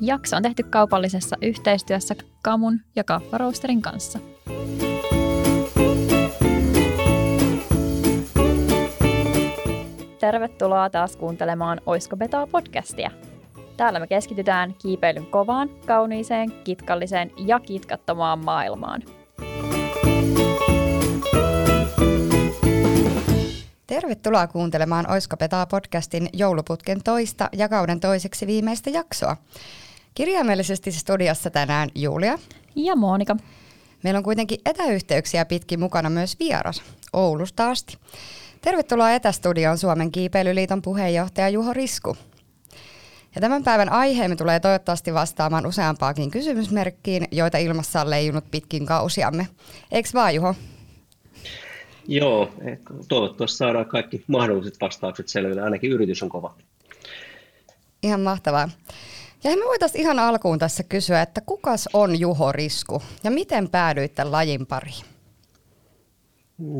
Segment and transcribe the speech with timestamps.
[0.00, 4.18] Jakso on tehty kaupallisessa yhteistyössä Kamun ja Kaffaroosterin kanssa.
[10.20, 13.10] Tervetuloa taas kuuntelemaan Oisko Betaa podcastia.
[13.76, 19.02] Täällä me keskitytään kiipeilyn kovaan, kauniiseen, kitkalliseen ja kitkattomaan maailmaan.
[23.86, 29.36] Tervetuloa kuuntelemaan Oisko Petaa podcastin jouluputken toista ja kauden toiseksi viimeistä jaksoa.
[30.16, 32.38] Kirjaimellisesti studiossa tänään Julia.
[32.74, 33.36] Ja Monika.
[34.02, 37.98] Meillä on kuitenkin etäyhteyksiä pitkin mukana myös vieras Oulusta asti.
[38.60, 42.16] Tervetuloa Etästudioon Suomen kiipeilyliiton puheenjohtaja Juho Risku.
[43.34, 49.48] Ja tämän päivän aiheemme tulee toivottavasti vastaamaan useampaakin kysymysmerkkiin, joita ilmassa on leijunut pitkin kausiamme.
[49.92, 50.54] Eikö vaan, Juho?
[52.08, 52.52] Joo,
[53.08, 56.54] toivottavasti saadaan kaikki mahdolliset vastaukset selville, ainakin yritys on kova.
[58.02, 58.68] Ihan mahtavaa.
[59.50, 64.24] Ja me voitaisiin ihan alkuun tässä kysyä, että kukas on Juho Risku ja miten päädyitte
[64.24, 65.04] lajin pariin?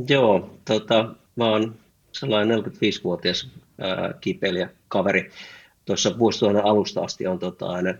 [0.08, 1.74] Joo, tota, mä oon
[2.12, 5.30] sellainen 45-vuotias ää, kiipeilijä kaveri.
[5.84, 7.94] Tuossa vuosituhannen alusta asti on tota, aina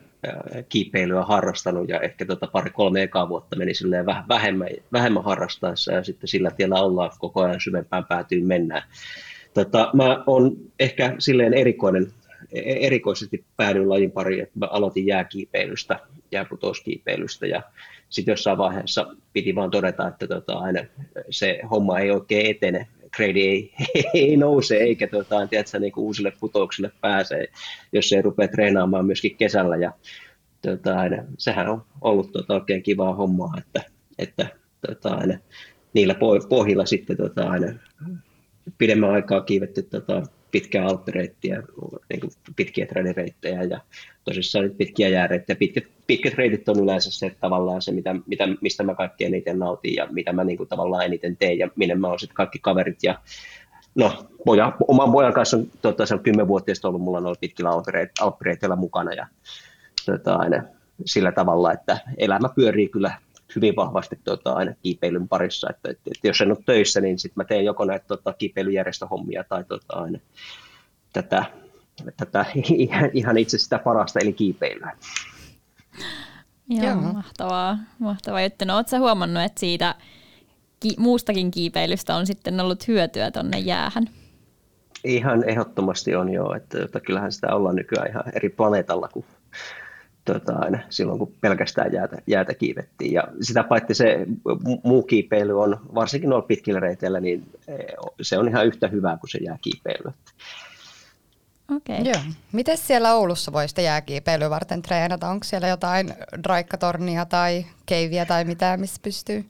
[0.69, 3.73] kiipeilyä harrastanut ja ehkä tota pari-kolme ekaa vuotta meni
[4.07, 8.83] vähän vähemmän, vähemmän harrastaessa ja sitten sillä tiellä ollaan koko ajan syvempään päätyyn mennään.
[9.55, 12.13] Tota, mä oon ehkä silleen erikoinen,
[12.55, 16.01] erikoisesti päädyin lajin pariin, että mä aloitin jääkiipeilystä,
[16.33, 17.63] jääputouskiipeilystä ja
[18.09, 20.81] sitten jossain vaiheessa piti vaan todeta, että tota, aina
[21.31, 23.73] se homma ei oikein etene, grade ei,
[24.15, 27.47] ei nouse eikä tota, tiedätkö, niin uusille putouksille pääse,
[27.93, 29.77] jos ei rupea treenaamaan myöskin kesällä.
[29.77, 29.93] Ja,
[30.63, 30.95] tota,
[31.39, 33.83] sehän on ollut tota, oikein kivaa hommaa, että,
[34.19, 34.47] että
[34.87, 35.39] tota, aina,
[35.93, 36.15] niillä
[36.49, 37.67] pohjilla sitten tota, aina,
[38.79, 40.23] pidemmän aikaa kiivetty tota,
[40.57, 41.63] pitkää alppireittiä,
[42.11, 43.81] niin kuin pitkiä treenireittejä ja
[44.25, 45.57] tosissaan nyt pitkiä jääreittejä.
[45.57, 49.95] Pitkät, pitkät reitit on yleensä se tavallaan se, mitä, mitä, mistä mä kaikkein eniten nautin
[49.95, 52.99] ja mitä mä niin kuin, tavallaan eniten teen ja minne mä oon sitten kaikki kaverit
[53.03, 53.19] ja
[53.95, 57.71] no, poja, oman pojan kanssa on, tota, se on kymmenvuotiaista ollut, mulla ollut pitkillä
[58.21, 59.27] alppireiteillä mukana ja
[60.07, 60.63] tota, aina
[61.05, 63.13] sillä tavalla, että elämä pyörii kyllä
[63.57, 67.41] hyvin vahvasti tota, aina kiipeilyn parissa, että, että, että jos en ole töissä, niin sitten
[67.41, 70.19] mä teen joko näitä tota, kiipeilyjärjestöhommia tai tota, aina
[71.13, 71.45] tätä,
[72.17, 72.47] tätä
[73.13, 74.93] ihan itse sitä parasta, eli kiipeilyä.
[76.69, 76.95] Joo, Joo.
[76.97, 78.65] mahtavaa, mahtavaa juttu.
[78.65, 79.95] No ootko huomannut, että siitä
[80.81, 84.11] ki- muustakin kiipeilystä on sitten ollut hyötyä tuonne jäähän?
[85.05, 89.27] Ihan ehdottomasti on joo, että, että kyllähän sitä ollaan nykyään ihan eri planeetalla kuin
[90.27, 93.13] tota, aina silloin, kun pelkästään jäätä, jäätä kiivettiin.
[93.13, 94.27] Ja sitä paitsi se
[94.85, 97.77] muu kiipeily on, varsinkin noilla pitkillä reiteillä, niin e,
[98.23, 100.13] se on ihan yhtä hyvää kuin se jääkiipeily.
[101.77, 102.05] Okay.
[102.05, 102.23] Joo.
[102.53, 105.29] Miten siellä Oulussa voi sitä jääkiipeilyä varten treenata?
[105.29, 106.15] Onko siellä jotain
[106.45, 109.45] draikkatornia tai keiviä tai mitä, missä pystyy?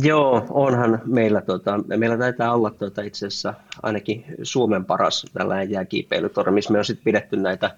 [0.00, 6.54] Joo, onhan meillä, tota, meillä taitaa olla tota, itse asiassa ainakin Suomen paras tällainen jääkiipeilytorni,
[6.54, 7.70] missä me on sitten pidetty näitä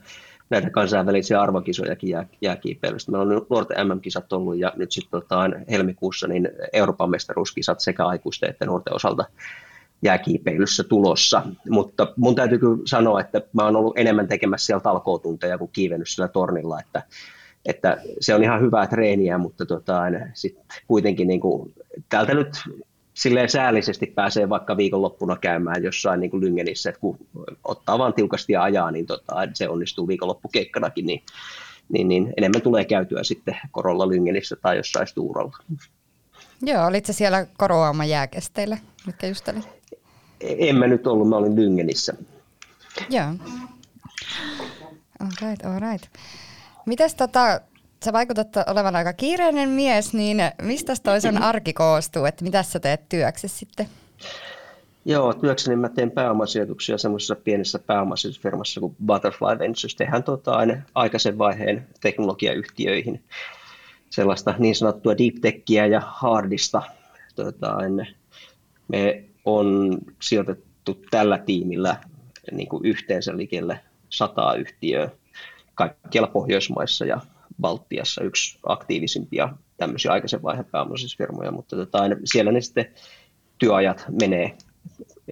[0.51, 3.13] näitä kansainvälisiä arvokisojakin jää, jääkiipeilystä.
[3.13, 8.51] Meillä on nuorten MM-kisat ollut ja nyt sitten tota, helmikuussa niin Euroopan mestaruuskisat sekä aikuisten
[8.51, 9.25] että nuorten osalta
[10.03, 11.43] jääkiipeilyssä tulossa.
[11.69, 16.29] Mutta mun täytyy sanoa, että mä oon ollut enemmän tekemässä siellä talkootunteja kuin kiivennyt sillä
[16.29, 17.03] tornilla, että,
[17.67, 20.03] että se on ihan hyvää treeniä, mutta tota,
[20.35, 21.75] sitten kuitenkin niin kuin,
[22.09, 22.55] täältä nyt
[23.21, 27.19] silleen säällisesti pääsee vaikka viikonloppuna käymään jossain niin kuin Lyngenissä, että kun
[27.65, 31.23] ottaa vaan tiukasti ja ajaa, niin tota, se onnistuu viikonloppukeikkanakin, niin,
[31.89, 35.57] niin, niin enemmän tulee käytyä sitten korolla Lyngenissä tai jossain Stuurolla.
[36.63, 39.61] Joo, olit se siellä koroaama jääkesteillä, mitkä just oli?
[40.41, 42.15] En mä nyt ollut, mä olin Lyngenissä.
[43.11, 43.27] Joo.
[45.21, 46.05] All right, all right.
[46.87, 47.61] Mites tota,
[48.05, 53.09] sä vaikutat olevan aika kiireinen mies, niin mistä toisen arki koostuu, että mitä sä teet
[53.09, 53.87] työksi sitten?
[55.05, 59.95] Joo, työkseni mä teen pääomasijoituksia semmoisessa pienessä pääomasijoitusfirmassa kuin Butterfly Ventures.
[59.95, 63.25] Tehdään tuota aina aikaisen vaiheen teknologiayhtiöihin
[64.11, 66.83] sellaista niin sanottua deep techia ja hardista.
[67.37, 67.77] Tuota,
[68.89, 71.97] me on sijoitettu tällä tiimillä
[72.53, 75.11] niin kuin yhteensä likelle sataa yhtiöä
[75.75, 77.21] kaikkialla Pohjoismaissa ja
[77.61, 82.87] Baltiassa yksi aktiivisimpia tämmöisiä aikaisen vaiheen pääomaisuusfirmoja, mutta tota, siellä ne sitten
[83.59, 84.57] työajat menee.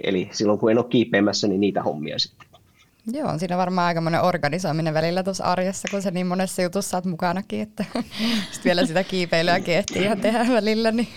[0.04, 2.48] Eli silloin kun en ole kiipeämässä, niin niitä hommia sitten.
[3.12, 6.96] Joo, on siinä varmaan aika monen organisoiminen välillä tuossa arjessa, kun se niin monessa jutussa
[6.96, 7.84] olet mukanakin, että
[8.52, 10.92] sitten vielä sitä kiipeilyä ehtii ihan tehdä välillä.
[10.92, 11.08] Niin.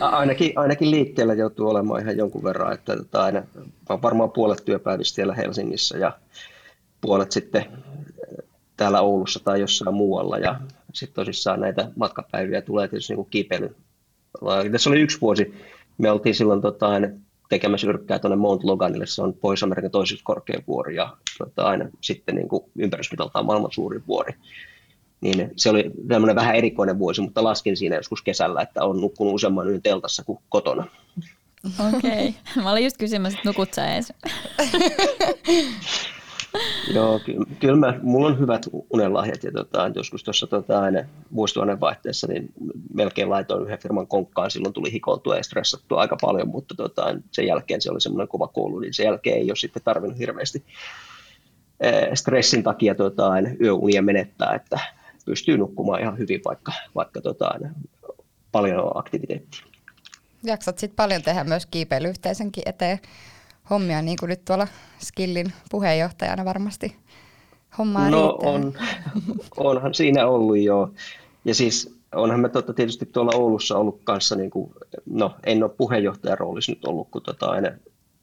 [0.00, 3.42] Ainakin, ainakin liikkeellä joutuu olemaan ihan jonkun verran, että tota aina,
[4.02, 6.12] varmaan puolet työpäivistä siellä Helsingissä ja
[7.00, 7.64] puolet sitten
[8.82, 10.38] täällä Oulussa tai jossain muualla.
[10.38, 10.60] Ja
[10.92, 13.76] sitten tosissaan näitä matkapäiviä tulee tietysti niin kiipeily.
[14.72, 15.54] Tässä oli yksi vuosi,
[15.98, 16.86] me oltiin silloin tota,
[17.48, 22.34] tekemässä yrkkää tuonne Mount Loganille, se on Pohjois-Amerikan toiseksi korkein vuori ja tota, aina sitten
[22.34, 24.34] niin kuin ympärysmitaltaan maailman suurin vuori.
[25.20, 29.34] Niin se oli tämmöinen vähän erikoinen vuosi, mutta laskin siinä joskus kesällä, että on nukkunut
[29.34, 30.86] useamman yön teltassa kuin kotona.
[31.88, 32.28] Okei.
[32.28, 32.62] Okay.
[32.62, 33.86] Mä olin just kysymässä, että nukut sä.
[36.94, 40.82] Joo, kyllä, kyllä mä, mulla on hyvät unenlahjat ja tota, joskus tuossa tota,
[41.34, 42.52] vuosituhannen vaihteessa niin
[42.94, 47.46] melkein laitoin yhden firman konkkaan, silloin tuli hikoiltua ja stressattua aika paljon, mutta tota, sen
[47.46, 50.64] jälkeen se oli semmoinen kova koulu, niin sen jälkeen ei ole sitten tarvinnut hirveästi
[52.14, 54.78] stressin takia tota, yöunia menettää, että
[55.24, 57.58] pystyy nukkumaan ihan hyvin, vaikka, vaikka tota,
[58.52, 59.60] paljon on aktiviteettia.
[60.44, 62.98] Jaksat sitten paljon tehdä myös kiipeilyyhteisönkin eteen
[63.70, 64.68] hommia, niin kuin nyt tuolla
[64.98, 66.96] Skillin puheenjohtajana varmasti
[67.78, 68.72] hommaa No on,
[69.56, 70.92] onhan siinä ollut jo.
[71.44, 74.72] Ja siis onhan me totta tietysti tuolla Oulussa ollut kanssa, niin kuin,
[75.06, 77.70] no en ole puheenjohtajan roolissa nyt ollut, kun tota aina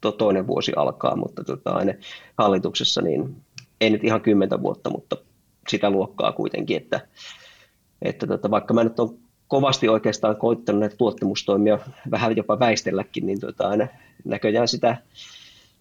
[0.01, 1.93] to, toinen vuosi alkaa, mutta tota aina
[2.37, 3.35] hallituksessa niin
[3.81, 5.17] ei nyt ihan kymmentä vuotta, mutta
[5.69, 7.07] sitä luokkaa kuitenkin, että,
[8.01, 9.17] että tota, vaikka mä nyt on
[9.49, 11.79] kovasti oikeastaan koittanut näitä tuottamustoimia
[12.11, 13.87] vähän jopa väistelläkin, niin tota, aina
[14.25, 14.97] näköjään sitä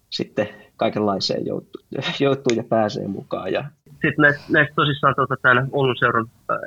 [0.09, 1.81] sitten kaikenlaiseen joutuu,
[2.19, 3.53] joutuu ja pääsee mukaan.
[3.53, 3.65] Ja...
[3.85, 6.57] Sitten näistä, näistä tosissaan tuota, täällä Oulun seuran, äh,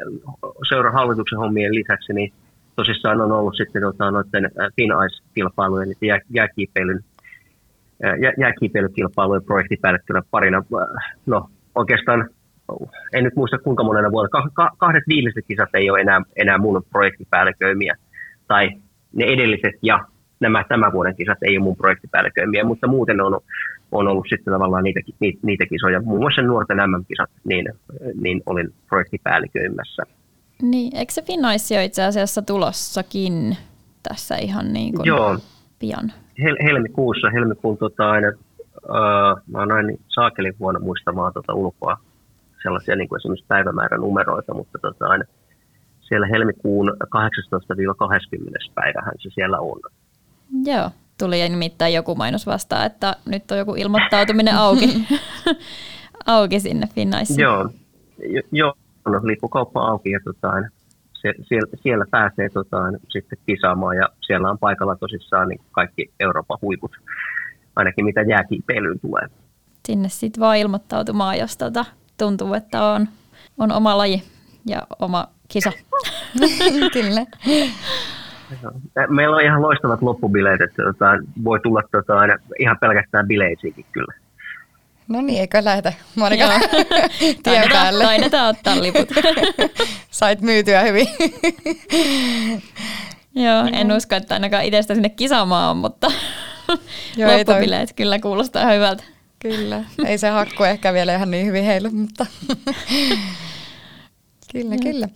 [0.69, 2.33] seuran hallituksen hommien lisäksi, niin
[2.77, 7.05] tosissaan on ollut sitten tuota, noiden äh, Thin Ice-kilpailujen, eli jää, jääkiipeilyn,
[8.05, 10.65] äh, jää, jääkiipeilykilpailujen projektipäällikkönä parina.
[11.27, 12.31] No oikeastaan
[13.13, 14.43] en nyt muista kuinka monena vuonna,
[14.79, 17.95] kahdet viimeiset kisat ei ole enää, enää mun projektipäälliköimiä,
[18.49, 18.71] tai
[19.13, 20.01] ne edelliset ja
[20.41, 23.41] nämä tämän vuoden kisat ei ole mun projektipäälliköimiä, mutta muuten on,
[23.93, 27.69] on ollut sitten tavallaan niitä, niitä, niitä kisoja, muun muassa nuorten MM-kisat, niin,
[28.21, 30.03] niin olin projektipäälliköimässä.
[30.63, 33.57] Niin, eikö se Finnaissi ole itse asiassa tulossakin
[34.03, 35.39] tässä ihan niin kuin Joo.
[35.79, 36.13] pian?
[36.39, 41.97] Hel- helmikuussa, helmikuun tota aina, uh, mä oon aina saakelin vuonna muistamaan tota ulkoa
[42.63, 45.25] sellaisia niin kuin esimerkiksi päivämäärän numeroita, mutta tota aina,
[46.01, 49.81] siellä helmikuun 18-20 päivähän se siellä on.
[50.65, 55.07] Joo, tuli nimittäin joku mainos vastaan, että nyt on joku ilmoittautuminen auki,
[56.27, 57.41] auki sinne Finnaisiin.
[57.41, 57.69] Joo,
[58.53, 58.75] jo,
[59.07, 60.53] no, lippukauppa auki ja tota,
[61.15, 62.77] se, siellä, siellä pääsee tota,
[63.09, 66.93] sitten kisaamaan ja siellä on paikalla tosissaan niin kaikki Euroopan huiput,
[67.77, 69.27] ainakin mitä jääkiipeilyyn tulee.
[69.87, 71.85] Sinne sitten vaan ilmoittautumaan, jos tota,
[72.23, 73.09] tuntuu, että on,
[73.59, 74.23] on oma laji
[74.67, 75.73] ja oma kisa.
[76.93, 77.27] Kyllä.
[79.09, 81.07] Meillä on ihan loistavat loppubileet, että tota,
[81.45, 82.13] voi tulla tota,
[82.59, 84.15] ihan pelkästään bileisiinkin kyllä.
[85.09, 86.45] No niin, eikö lähetä Monika
[87.43, 88.05] tien päälle?
[88.05, 89.09] Taidetaan ottaa liput.
[90.11, 91.07] Sait myytyä hyvin.
[93.35, 96.11] Joo, en usko, että ainakaan itsestä sinne kisaamaan on, mutta
[97.17, 99.05] Joo, loppubileet kyllä kuulostaa hyvältä.
[99.43, 102.27] Kyllä, ei se hakku ehkä vielä ihan niin hyvin heilu, mutta
[104.53, 105.09] kyllä, kyllä.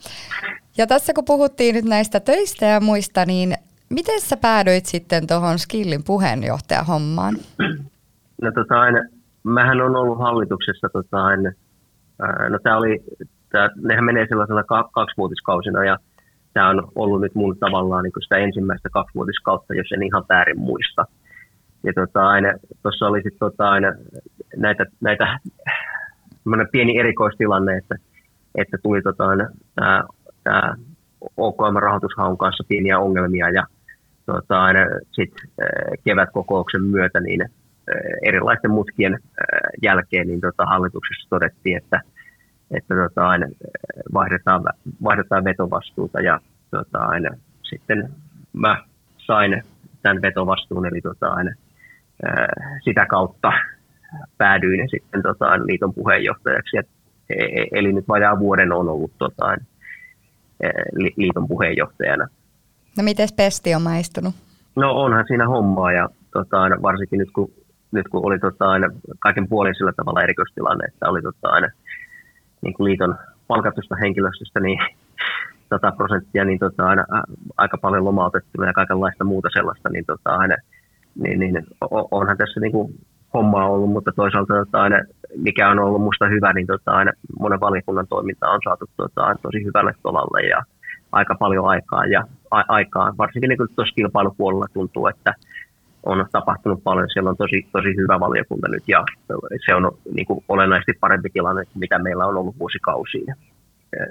[0.78, 3.54] Ja tässä kun puhuttiin nyt näistä töistä ja muista, niin
[3.90, 7.34] miten sä päädyit sitten tuohon Skillin puheenjohtajahommaan?
[8.42, 8.98] No tota, aina,
[9.42, 11.52] mähän on ollut hallituksessa tota, aina,
[12.48, 13.04] no tää oli,
[13.52, 15.98] tää, nehän menee sellaisena kaksivuotiskausina ja
[16.52, 21.04] tämä on ollut nyt mun tavallaan niin sitä ensimmäistä kaksivuotiskautta, jos en ihan väärin muista.
[21.86, 22.52] Ja tota, aina,
[22.82, 23.92] tuossa oli sitten tota, aina
[24.56, 25.38] näitä, näitä
[26.72, 27.94] pieni erikoistilanne, että,
[28.54, 29.24] että tuli tota,
[29.74, 30.04] tämä
[30.44, 30.74] tämä
[31.36, 33.66] OKM-rahoitushaun kanssa pieniä ongelmia ja
[34.26, 34.80] tota, aina
[35.12, 35.34] sit
[36.04, 37.48] kevätkokouksen myötä niin
[38.22, 39.18] erilaisten mutkien
[39.82, 42.00] jälkeen niin tota, hallituksessa todettiin, että,
[42.70, 43.46] että tota, aina
[44.14, 44.64] vaihdetaan,
[45.02, 46.40] vaihdetaan vetovastuuta ja
[46.70, 47.30] tota, aina
[47.62, 48.08] sitten
[48.52, 48.82] mä
[49.18, 49.62] sain
[50.02, 51.50] tämän vetovastuun, eli tota, aina,
[52.84, 53.52] sitä kautta
[54.38, 56.78] päädyin sitten tota, liiton puheenjohtajaksi.
[56.78, 56.88] Et,
[57.30, 59.56] e, e, eli nyt vajaa vuoden on ollut tota,
[61.16, 62.28] liiton puheenjohtajana.
[62.96, 64.34] No miten Pesti on maistunut?
[64.76, 67.50] No onhan siinä hommaa ja tota, varsinkin nyt kun,
[67.92, 71.68] nyt kun oli tota, aina kaiken puolin sillä tavalla erikoistilanne, että oli tota, aina
[72.62, 73.14] niin kuin liiton
[73.46, 74.78] palkatusta henkilöstöstä niin
[75.70, 77.04] 100 prosenttia, niin tota, aina,
[77.56, 80.56] aika paljon lomautettuna ja kaikenlaista muuta sellaista, niin, tota, aina,
[81.22, 81.66] niin, niin
[82.10, 82.94] onhan tässä niin kuin
[83.34, 84.96] hommaa ollut, mutta toisaalta tota, aina,
[85.36, 89.64] mikä on ollut musta hyvä, niin tota, aina monen valiokunnan toiminta on saatu tota, tosi
[89.64, 90.62] hyvälle tolalle ja
[91.12, 92.06] aika paljon aikaa.
[92.06, 92.20] Ja
[92.50, 95.34] a- aikaa, varsinkin niin tuossa kilpailupuolella tuntuu, että,
[96.06, 97.10] on tapahtunut paljon.
[97.12, 99.04] Siellä on tosi, tosi hyvä valiokunta nyt ja
[99.66, 103.34] se on niin kuin olennaisesti parempi tilanne, mitä meillä on ollut vuosikausia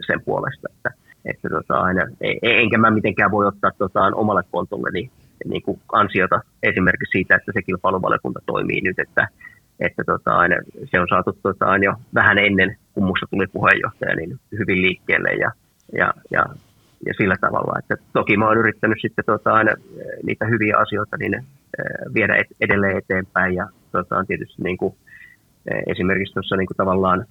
[0.07, 0.67] sen puolesta.
[0.75, 0.89] Että,
[1.25, 5.11] että tota, aina, e, enkä mä mitenkään voi ottaa tota, omalle kontolle niin,
[5.49, 9.27] niin kuin ansiota esimerkiksi siitä, että se kilpailuvaliokunta toimii nyt, että,
[9.79, 10.55] että tota, aina,
[10.91, 15.29] se on saatu tota, aina jo vähän ennen, kun minusta tuli puheenjohtaja, niin hyvin liikkeelle
[15.29, 15.51] ja,
[15.93, 16.45] ja, ja
[17.05, 17.79] ja sillä tavalla.
[17.79, 19.71] Että toki mä oon yrittänyt sitten tota, aina
[20.23, 21.45] niitä hyviä asioita niin,
[22.13, 24.95] viedä et, edelleen eteenpäin ja tota, on tietysti niin kuin,
[25.87, 27.25] esimerkiksi tuossa niin kuin tavallaan,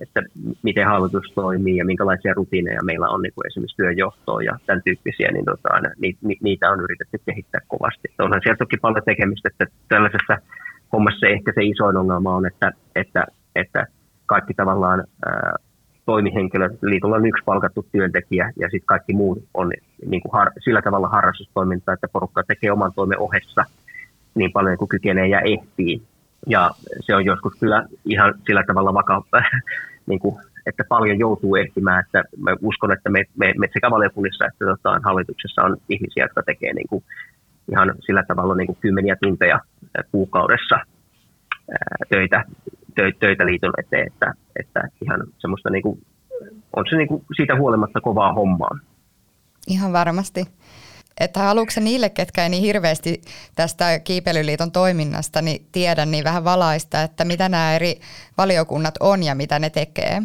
[0.00, 0.22] että
[0.62, 5.28] miten hallitus toimii ja minkälaisia rutiineja meillä on niin kuin esimerkiksi työnjohtoa ja tämän tyyppisiä,
[5.32, 8.08] niin tota, ni, ni, niitä on yritetty kehittää kovasti.
[8.18, 10.38] Onhan siellä toki paljon tekemistä, että tällaisessa
[10.92, 13.24] hommassa ehkä se isoin ongelma on, että, että,
[13.54, 13.86] että
[14.26, 15.54] kaikki tavallaan ää,
[16.06, 19.72] toimihenkilö, liitolla on yksi palkattu työntekijä ja sitten kaikki muut on
[20.06, 23.64] niin kuin har, sillä tavalla harrastustoimintaa, että porukka tekee oman toimen ohessa
[24.34, 26.02] niin paljon kuin kykenee ja ehtii.
[26.46, 29.24] Ja se on joskus kyllä ihan sillä tavalla vakava,
[30.06, 32.04] niin kuin, että paljon joutuu ehtimään.
[32.04, 36.42] Että mä uskon, että me, me, me sekä valiokunnissa että tota, hallituksessa on ihmisiä, jotka
[36.42, 37.04] tekee niin kuin,
[37.70, 39.60] ihan sillä tavalla niin kuin kymmeniä tunteja
[40.12, 40.76] kuukaudessa
[42.08, 42.44] töitä
[43.20, 46.02] töitä liiton eteen, että, että ihan semmoista niin kuin,
[46.76, 48.78] on se niin kuin siitä huolimatta kovaa hommaa.
[49.66, 50.44] Ihan varmasti.
[51.20, 53.20] Että haluatko niille, ketkä ei niin hirveästi
[53.54, 57.94] tästä Kiipelyliiton toiminnasta niin tiedä, niin vähän valaista, että mitä nämä eri
[58.38, 60.22] valiokunnat on ja mitä ne tekee?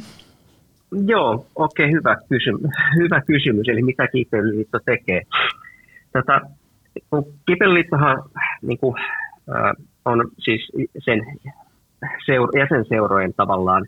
[1.05, 2.71] Joo, okei, okay, hyvä, kysymys.
[2.95, 3.67] hyvä kysymys.
[3.69, 5.21] Eli mitä Kiipelyliitto tekee?
[6.13, 6.41] Tota,
[7.45, 8.23] Kiipelyliittohan
[8.61, 8.95] niin kuin,
[9.55, 9.71] äh,
[10.05, 11.19] on siis sen
[12.25, 13.85] seura- jäsenseurojen tavallaan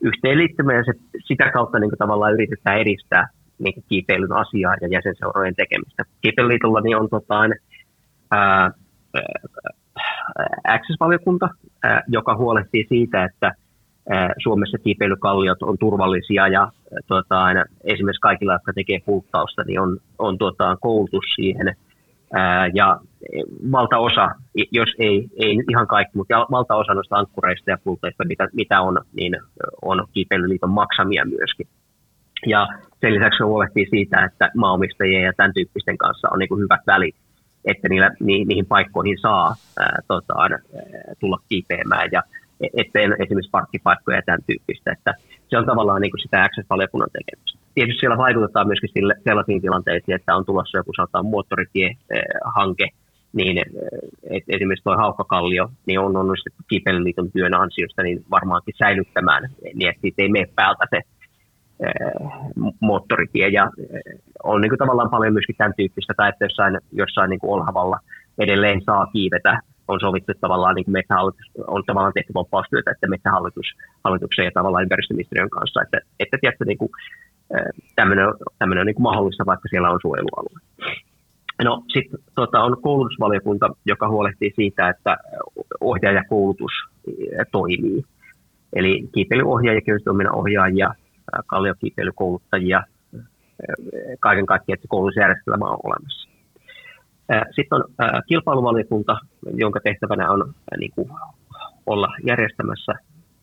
[0.00, 0.92] yhteenliittymä ja se,
[1.24, 3.28] sitä kautta niin kuin, tavallaan yritetään edistää
[3.58, 6.02] niin kiipeilyn asiaa ja jäsenseurojen tekemistä.
[6.20, 7.34] Kiipeilyliitolla niin on tota,
[8.30, 8.70] ää,
[10.68, 11.48] Access-valiokunta,
[11.82, 13.52] ää, joka huolehtii siitä, että
[14.10, 16.72] ää, Suomessa kiipeilykalliot on turvallisia ja
[17.06, 21.74] tota, aina, esimerkiksi kaikilla, jotka tekee pulttausta, niin on, on tota, koulutus siihen–
[22.74, 23.00] ja
[23.72, 24.28] valtaosa,
[24.72, 29.36] jos ei, ei ihan kaikki, mutta valtaosa noista ankkureista ja pulteista, mitä, mitä on, niin
[29.82, 31.66] on Kiipeilyliiton maksamia myöskin.
[32.46, 32.68] Ja
[33.00, 36.80] sen lisäksi se huolehtii siitä, että maanomistajien ja tämän tyyppisten kanssa on niin kuin hyvät
[36.86, 37.16] välit,
[37.64, 40.58] että niillä, ni, niihin paikkoihin saa ää, tota, ää,
[41.20, 42.22] tulla kiipeämään ja
[42.60, 44.92] e, ettei esimerkiksi parkkipaikkoja ja tämän tyyppistä.
[44.92, 45.14] Että
[45.48, 50.14] se on tavallaan niin kuin sitä Access-valiokunnan tekemistä tietysti siellä vaikutetaan myöskin sille, sellaisiin tilanteisiin,
[50.14, 52.88] että on tulossa joku sanotaan moottoritiehanke,
[53.32, 53.58] niin
[54.30, 60.00] et esimerkiksi tuo Haukkakallio niin on onnistettu Kipeliliiton työn ansiosta niin varmaankin säilyttämään, niin että
[60.00, 61.00] siitä ei mene päältä se
[62.80, 63.48] moottoritie.
[63.48, 63.70] Ja
[64.44, 67.98] on niin kuin tavallaan paljon myöskin tämän tyyppistä, tai että jossain, jossain niin kuin Olhavalla
[68.38, 73.66] edelleen saa kiivetä on sovittu tavallaan niin kuin metsähallitus, on tavallaan tehty vapaustyötä, että metsähallitus
[74.04, 76.90] hallituksen ja tavallaan ympäristöministeriön kanssa, että, että tiedätkö, niin kuin,
[77.96, 78.26] tämmöinen,
[78.58, 80.60] tämmöinen on niin kuin mahdollista, vaikka siellä on suojelualue.
[81.64, 85.16] No sitten tota, on koulutusvaliokunta, joka huolehtii siitä, että
[85.80, 86.72] ohjaajakoulutus
[87.52, 88.04] toimii.
[88.72, 90.94] Eli kiipeilyohjaajia, kehystoiminnan ohjaajia,
[91.46, 92.82] kalliokiipeilykouluttajia,
[94.20, 96.28] kaiken kaikkiaan, että koulutusjärjestelmä on olemassa.
[97.50, 97.84] Sitten on
[98.28, 99.16] kilpailuvaliokunta,
[99.54, 101.10] jonka tehtävänä on niin kuin,
[101.86, 102.92] olla järjestämässä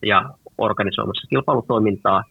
[0.06, 2.24] ja organisoimassa kilpailutoimintaa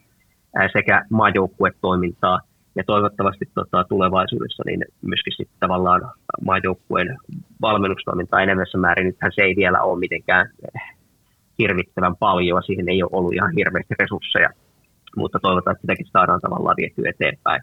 [0.73, 2.39] sekä maajoukkuetoimintaa
[2.75, 6.01] ja toivottavasti tota, tulevaisuudessa niin myöskin sitten tavallaan
[6.45, 7.17] maajoukkueen
[7.61, 9.05] valmennustoimintaa enemmässä määrin.
[9.05, 10.49] Nythän se ei vielä ole mitenkään
[11.59, 14.49] hirvittävän paljon, siihen ei ole ollut ihan hirveästi resursseja,
[15.17, 17.61] mutta toivotaan, että sitäkin saadaan tavallaan viety eteenpäin.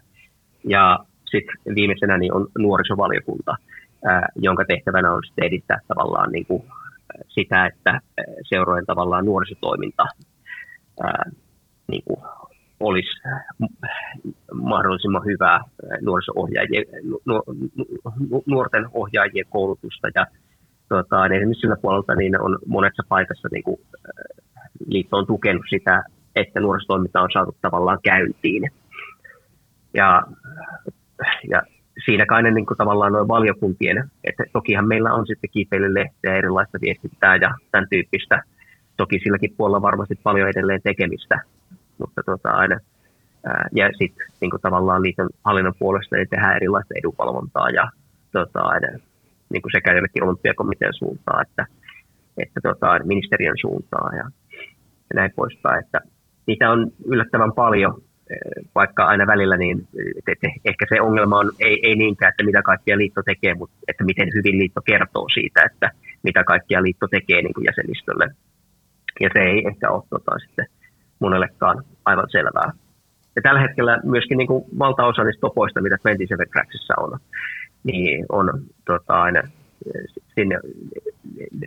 [0.63, 0.99] Ja
[1.31, 3.55] sitten viimeisenä niin on nuorisovaliokunta,
[4.05, 6.63] ää, jonka tehtävänä on sitten edistää tavallaan niin kuin
[7.27, 8.01] sitä, että
[8.49, 10.05] seurojen tavallaan nuorisotoiminta
[11.03, 11.31] ää,
[11.87, 12.19] niin kuin
[12.79, 13.21] olisi
[14.53, 15.59] mahdollisimman hyvää
[16.01, 16.85] nuoriso-ohjaajien,
[18.45, 20.25] nuorten ohjaajien koulutusta ja
[20.89, 23.81] tuota, esimerkiksi sillä puolelta niin on monessa paikassa niin kuin,
[24.85, 26.03] liitto on tukenut sitä,
[26.39, 28.71] että nuorisotoiminta on saatu tavallaan käyntiin.
[29.93, 30.23] Ja,
[31.49, 31.61] ja
[32.05, 36.77] siinä kai ne niin kuin, tavallaan noin valiokuntien, että tokihan meillä on sitten kiipeilylehteä, erilaista
[36.81, 38.43] viestintää ja tämän tyyppistä.
[38.97, 41.39] Toki silläkin puolella varmasti paljon edelleen tekemistä,
[41.97, 42.79] mutta tota, aina,
[43.75, 47.91] ja sitten niin tavallaan liiton hallinnon puolesta niin tehdään erilaista edunvalvontaa ja
[48.31, 48.87] tota, aina,
[49.49, 51.65] niin kuin sekä jollekin olympiakomitean suuntaan että,
[52.37, 54.23] että tota, ministeriön suuntaan ja,
[55.09, 55.85] ja näin poispäin.
[55.85, 56.01] Että
[56.49, 57.93] niitä on yllättävän paljon
[58.75, 59.87] vaikka aina välillä, niin
[60.27, 64.03] että ehkä se ongelma on ei, ei niinkään, että mitä kaikkia liitto tekee, mutta että
[64.03, 65.91] miten hyvin liitto kertoo siitä, että
[66.23, 68.25] mitä kaikkia liitto tekee niin kuin jäsenistölle.
[69.19, 70.65] Ja se ei ehkä ole tota, sitten
[71.19, 72.71] monellekaan aivan selvää.
[73.35, 77.19] Ja tällä hetkellä myöskin niin kuin valtaosa niistä topoista, mitä 27 Cracksissa on,
[77.83, 79.41] niin on tota, aina
[80.35, 80.59] sinne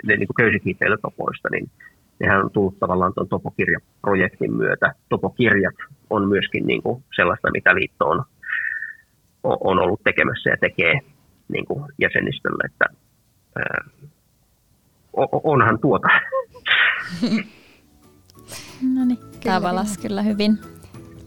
[0.05, 1.71] ne, niin köysikiipeilytopoista, niin
[2.23, 4.95] nehän on tullut tavallaan tuon topokirjaprojektin myötä.
[5.09, 5.75] Topokirjat
[6.11, 8.25] on myöskin niin kuin sellaista, mitä liitto on,
[9.43, 11.01] on ollut tekemässä ja tekee
[11.49, 12.85] niin kuin jäsenistölle, että
[13.57, 13.85] ää,
[15.45, 16.09] onhan tuota.
[18.95, 20.59] No niin, tämä valas kyllä hyvin.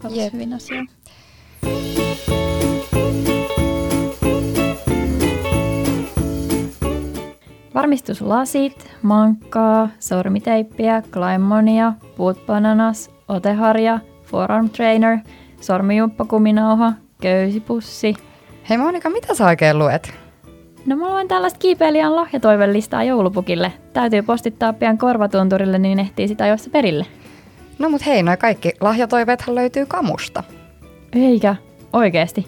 [0.04, 0.84] Valas hyvin asiaa.
[7.76, 15.18] Varmistuslasit, mankkaa, sormiteippiä, Climonia, Boot Bananas, oteharja, forearm trainer,
[15.60, 16.92] sormijumppakuminauha,
[17.22, 18.14] köysipussi.
[18.68, 20.14] Hei Monika, mitä sä oikein luet?
[20.86, 23.72] No mä luen tällaista kiipeilijän lahjatoivellistaa joulupukille.
[23.92, 27.06] Täytyy postittaa pian korvatunturille, niin ehtii sitä jossa perille.
[27.78, 30.42] No mut hei, noi kaikki lahjatoiveethan löytyy kamusta.
[31.12, 31.56] Eikä,
[31.92, 32.46] oikeesti.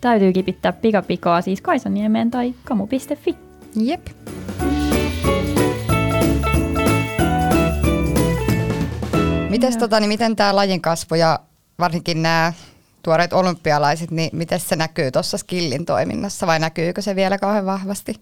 [0.00, 3.49] Täytyy kipittää pikapikaa siis Kaisaniemeen tai kamu.fi.
[3.76, 4.00] Jep.
[9.50, 11.38] Mites tota, niin miten tämä lajin kasvu ja
[11.78, 12.52] varsinkin nämä
[13.02, 18.14] tuoreet olympialaiset, niin miten se näkyy tuossa skillin toiminnassa vai näkyykö se vielä kauhean vahvasti?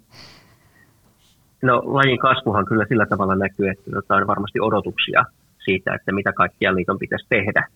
[1.62, 5.24] No lajin kasvuhan kyllä sillä tavalla näkyy, että tota, on varmasti odotuksia
[5.64, 7.68] siitä, että mitä kaikkia liiton pitäisi tehdä,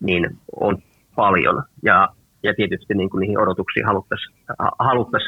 [0.00, 0.78] niin on
[1.16, 1.62] paljon.
[1.82, 2.08] Ja,
[2.42, 4.36] ja tietysti niin kuin niihin odotuksiin haluttaisiin
[4.78, 5.22] haluttais,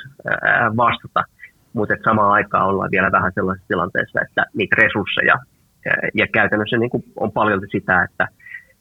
[0.77, 1.25] vastata,
[1.75, 5.39] mutta samaan aikaan ollaan vielä vähän sellaisessa tilanteessa, että niitä resursseja
[6.15, 8.29] ja käytännössä niin kuin on paljon sitä, että,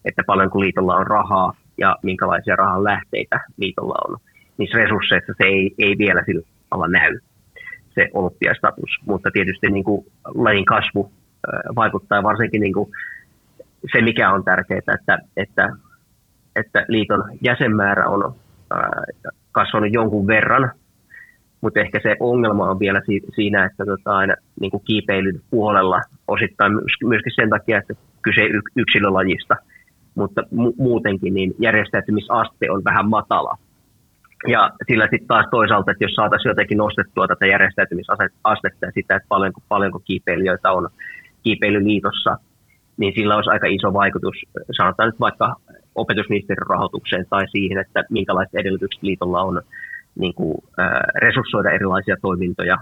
[0.05, 4.17] että paljonko liitolla on rahaa ja minkälaisia rahan lähteitä liitolla on.
[4.57, 7.19] Niissä resursseissa se ei, ei vielä sillä tavalla näy,
[7.95, 8.89] se olympiastatus.
[9.05, 11.11] Mutta tietysti niin kuin lajin kasvu
[11.75, 12.91] vaikuttaa varsinkin niin kuin
[13.91, 15.69] se, mikä on tärkeää, että, että,
[16.55, 18.35] että liiton jäsenmäärä on
[19.51, 20.71] kasvanut jonkun verran,
[21.63, 23.01] mutta ehkä se ongelma on vielä
[23.35, 26.73] siinä, että tota, aina niin kuin kiipeilyn puolella osittain
[27.03, 28.41] myöskin sen takia, että kyse
[28.75, 29.55] yksilölajista,
[30.15, 33.57] mutta mu- muutenkin niin järjestäytymisaste on vähän matala.
[34.47, 39.27] Ja sillä sitten taas toisaalta, että jos saataisiin jotenkin nostettua tätä järjestäytymisastetta ja sitä, että
[39.29, 40.89] paljonko, paljonko kiipeilijöitä on
[41.43, 42.37] kiipeilyliitossa,
[42.97, 44.35] niin sillä olisi aika iso vaikutus,
[44.71, 45.55] sanotaan nyt vaikka
[45.95, 49.61] opetusministerin rahoitukseen tai siihen, että minkälaiset edellytykset liitolla on
[50.15, 52.77] niin kuin, äh, resurssoida erilaisia toimintoja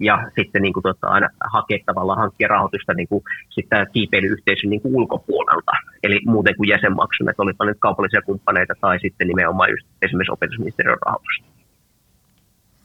[0.00, 4.80] ja sitten niin kuin, tota, aina hakea tavallaan hankkia rahoitusta niin kuin, sitten kiipeilyyhteisön niin
[4.80, 9.86] kuin ulkopuolelta, eli muuten kuin jäsenmaksun, että olipa nyt kaupallisia kumppaneita tai sitten nimenomaan just
[10.02, 11.48] esimerkiksi opetusministeriön rahoitusta.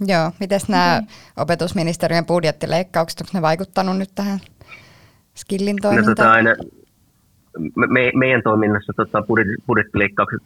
[0.07, 1.15] Joo, miten nämä okay.
[1.37, 4.39] opetusministeriön budjettileikkaukset, onko ne vaikuttanut nyt tähän
[5.35, 6.09] skillin toimintaan?
[6.09, 6.55] No, tota, aina,
[7.75, 9.23] me, meidän toiminnassa tota,
[9.67, 10.41] budjettileikkaukset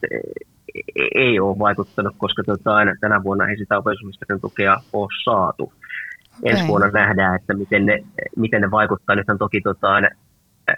[1.15, 5.63] ei ole vaikuttanut, koska tota, aina tänä vuonna ei sitä opetusministeriön tukea ole saatu.
[5.63, 6.51] Okay.
[6.51, 8.03] Ensi vuonna nähdään, että miten ne,
[8.35, 9.15] miten ne vaikuttaa.
[9.15, 10.09] Nythän toki tota, aina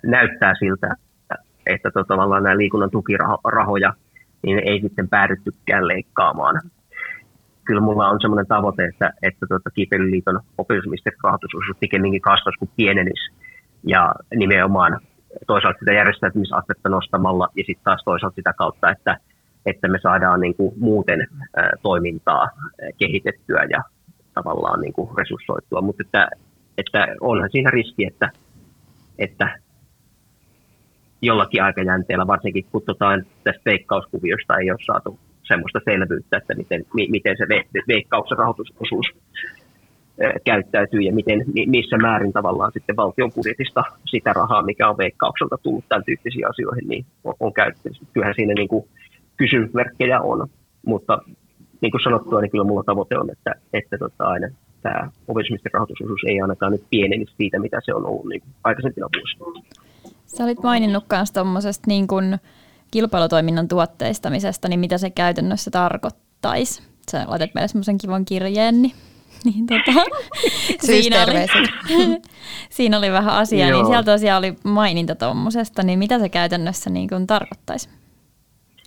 [0.06, 0.96] näyttää siltä,
[1.66, 3.94] että tota, tavallaan nämä liikunnan tukirahoja
[4.42, 6.62] niin ei sitten päädyttykään leikkaamaan.
[7.66, 13.32] Kyllä mulla on sellainen tavoite, että, että tota, Kiipeilyliiton opetusministeriön rahoitusosuus pikemminkin kasvaisi kuin pienenisi.
[13.88, 15.00] Ja nimenomaan
[15.48, 19.18] toisaalta sitä järjestäytymisastetta nostamalla ja sitten taas toisaalta sitä kautta, että
[19.66, 21.28] että me saadaan niin kuin muuten
[21.82, 22.50] toimintaa
[22.98, 23.84] kehitettyä ja
[24.34, 25.82] tavallaan niin kuin resurssoitua.
[25.82, 26.30] Mutta että,
[26.78, 28.32] että onhan siinä riski, että,
[29.18, 29.60] että
[31.22, 33.06] jollakin aikajänteellä, varsinkin kun tota,
[33.44, 37.46] tästä veikkauskuviosta ei ole saatu semmoista selvyyttä, että miten, miten se
[37.88, 39.06] veikkauksen rahoitusosuus
[40.46, 45.86] käyttäytyy ja miten, missä määrin tavallaan sitten valtion budjetista sitä rahaa, mikä on veikkaukselta tullut
[45.90, 47.90] tämän tyyppisiin asioihin, niin on, on käytetty.
[48.14, 48.88] Kyllähän siinä niin kuin
[49.40, 50.48] kysymysmerkkejä on,
[50.86, 51.22] mutta
[51.82, 54.48] niin kuin sanottua, niin kyllä mulla tavoite on, että, että tota, aina
[54.82, 59.64] tämä opetusministeriön rahoitusosuus ei ainakaan nyt pienenisi siitä, mitä se on ollut niin aikaisempina vuosina.
[60.26, 62.38] Sä olit maininnut myös tuommoisesta niin kuin
[62.92, 66.84] kilpailutoiminnan tuotteistamisesta, niin mitä se käytännössä tarkoittaisi?
[67.12, 68.94] Sä laitat meille semmoisen kivan kirjeen, niin,
[69.46, 70.04] niin tota,
[70.88, 71.68] siinä, oli,
[72.70, 73.82] siinä oli vähän asiaa, niin Joo.
[73.82, 77.90] niin sieltä tosiaan oli maininta tuommoisesta, niin mitä se käytännössä niin kuin tarkoittaisi?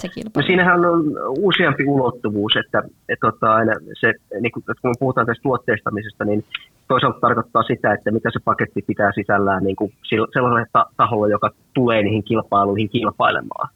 [0.02, 0.42] Se kilpailu?
[0.42, 1.04] No siinähän on
[1.38, 6.44] useampi ulottuvuus, että, että tota, aina se, niin kun, kun puhutaan tästä tuotteistamisesta, niin
[6.88, 9.92] toisaalta tarkoittaa sitä, että mitä se paketti pitää sisällään niin kuin
[10.32, 13.68] sellaiselle taholle, joka tulee niihin kilpailuihin kilpailemaan.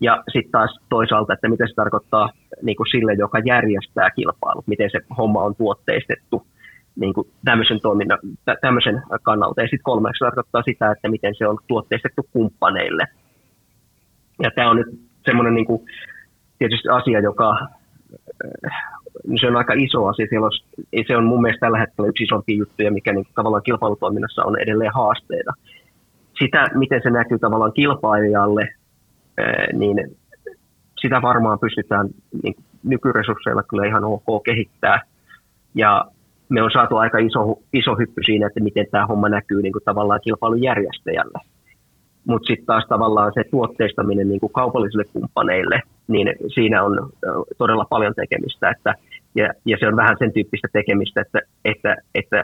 [0.00, 2.30] Ja sitten taas toisaalta, että mitä se tarkoittaa
[2.62, 6.46] niin kuin sille, joka järjestää kilpailut, miten se homma on tuotteistettu
[6.96, 8.18] niin kuin tämmöisen, toiminnan,
[8.60, 9.60] tämmöisen kannalta.
[9.60, 13.04] Ja sitten kolmeksi tarkoittaa sitä, että miten se on tuotteistettu kumppaneille.
[14.42, 15.82] Ja tämä on nyt semmoinen niin kuin,
[16.58, 17.58] tietysti asia, joka
[19.26, 20.26] niin se on aika iso asia.
[20.28, 20.52] Siellä on,
[21.06, 24.94] se on mun mielestä tällä hetkellä yksi isompi juttuja, mikä niin tavallaan kilpailutoiminnassa on edelleen
[24.94, 25.52] haasteita.
[26.38, 28.68] Sitä, miten se näkyy tavallaan kilpailijalle,
[29.72, 30.16] niin
[31.00, 32.08] sitä varmaan pystytään
[32.42, 35.00] niin nykyresursseilla kyllä ihan ok kehittää.
[35.74, 36.04] Ja
[36.48, 39.84] me on saatu aika iso, iso hyppy siinä, että miten tämä homma näkyy niin kuin
[39.84, 41.38] tavallaan kilpailujärjestäjälle.
[42.26, 47.10] Mutta sitten taas tavallaan se tuotteistaminen niin kuin kaupallisille kumppaneille, niin siinä on
[47.58, 48.70] todella paljon tekemistä.
[48.70, 48.94] Että,
[49.34, 52.42] ja, ja se on vähän sen tyyppistä tekemistä, että, että, että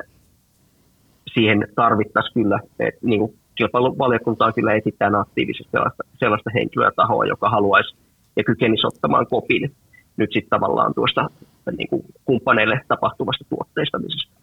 [1.34, 7.50] siihen tarvittaisiin kyllä, että niin kuin kilpailuvaliokuntaa kyllä esittää aktiivisesti sellaista, sellaista henkilöä tahoa, joka
[7.50, 7.96] haluaisi
[8.36, 9.72] ja kykenisi ottamaan kopin
[10.16, 11.30] nyt sitten tavallaan tuosta
[11.76, 14.41] niin kuin kumppaneille tapahtuvasta tuotteistamisesta.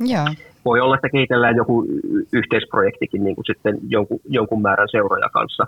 [0.00, 0.24] Joo.
[0.64, 1.86] Voi olla, että kehitellään joku
[2.32, 5.66] yhteisprojektikin niin kuin sitten jonkun, jonkun määrän seuroja kanssa.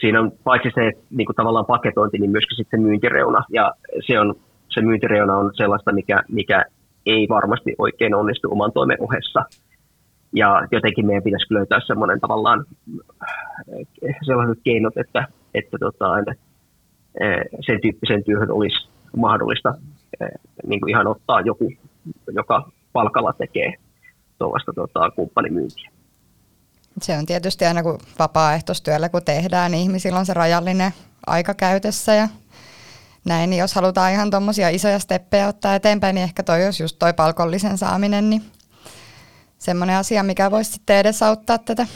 [0.00, 3.44] Siinä on paitsi se niin kuin tavallaan paketointi, niin myöskin sitten myyntireuna.
[3.48, 3.72] Ja
[4.06, 4.34] se, on,
[4.68, 6.64] se myyntireuna on sellaista, mikä, mikä
[7.06, 9.44] ei varmasti oikein onnistu oman toimen ohessa.
[10.32, 12.64] Ja jotenkin meidän pitäisi löytää semmoinen tavallaan
[14.26, 16.14] sellaiset keinot, että, että tota,
[17.66, 19.74] sen tyyppisen työhön olisi mahdollista
[20.66, 21.72] niin kuin ihan ottaa joku,
[22.34, 23.74] joka palkalla tekee
[24.38, 25.90] tuollaista tota, kumppanimyyntiä.
[27.02, 30.92] Se on tietysti aina kun vapaaehtoistyöllä kun tehdään, niin ihmisillä on se rajallinen
[31.26, 32.28] aika käytössä ja
[33.24, 36.98] näin, niin jos halutaan ihan tuommoisia isoja steppejä ottaa eteenpäin, niin ehkä toi olisi just
[36.98, 38.42] toi palkollisen saaminen, niin
[39.58, 41.86] semmoinen asia, mikä voisi sitten edesauttaa tätä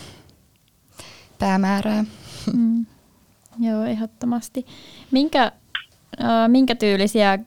[1.38, 2.04] päämäärää.
[2.56, 2.86] Mm.
[3.58, 4.66] Joo, ehdottomasti.
[5.10, 5.52] Minkä,
[6.22, 7.38] äh, minkä tyylisiä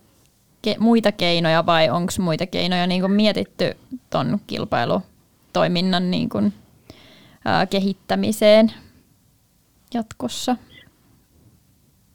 [0.67, 3.77] ke- muita keinoja vai onko muita keinoja niin mietitty
[4.09, 6.53] tuon kilpailutoiminnan niin kuin,
[7.47, 8.71] äh, kehittämiseen
[9.93, 10.55] jatkossa?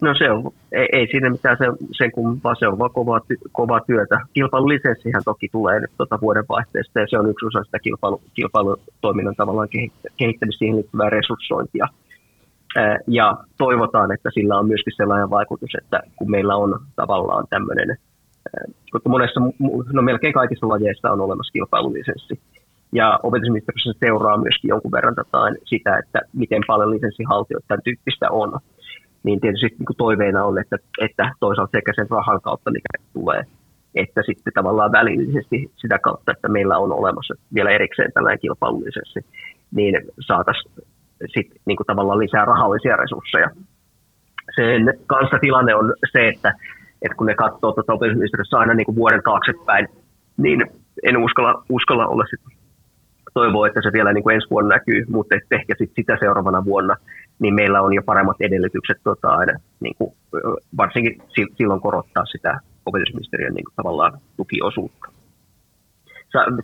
[0.03, 2.11] No se on, ei, ei siinä mitään sen, sen
[2.45, 4.21] vaan se on vaan kovaa, ty, kovaa työtä.
[4.33, 9.69] Kilpailulisenssihän toki tulee nyt tuota vuodenvaihteesta ja se on yksi osa sitä kilpailu, kilpailutoiminnan tavallaan
[10.17, 11.87] kehittämistä siihen liittyvää resurssointia.
[13.07, 17.97] Ja toivotaan, että sillä on myöskin sellainen vaikutus, että kun meillä on tavallaan tämmöinen,
[18.91, 19.41] koska monessa,
[19.93, 22.41] no melkein kaikissa lajeissa on olemassa kilpailulisenssi.
[22.93, 25.15] Ja opetusministeriössä seuraa myöskin jonkun verran
[25.65, 28.59] sitä, että miten paljon lisenssihaltijoita tämän tyyppistä on
[29.23, 33.43] niin tietysti niin kuin toiveena on, että, että toisaalta sekä sen rahan kautta, mikä tulee,
[33.95, 39.21] että sitten tavallaan välillisesti sitä kautta, että meillä on olemassa vielä erikseen tällainen kilpailullisesti,
[39.75, 40.73] niin saataisiin
[41.27, 43.51] sitten niin kuin tavallaan lisää rahallisia resursseja.
[44.57, 46.53] Sen kanssa tilanne on se, että,
[47.03, 49.89] että kun ne katsoo tuota opetusministeriössä aina niin kuin vuoden taaksepäin,
[50.37, 50.61] niin
[51.03, 52.59] en uskalla, uskalla olla sitten
[53.35, 56.97] toivoa, että se vielä niin kuin ensi vuonna näkyy, mutta ehkä sit sitä seuraavana vuonna
[57.39, 60.15] niin meillä on jo paremmat edellytykset tota, aina, niin kuin,
[60.77, 61.23] varsinkin
[61.57, 65.09] silloin korottaa sitä opetusministeriön niin kuin, tavallaan tukiosuutta.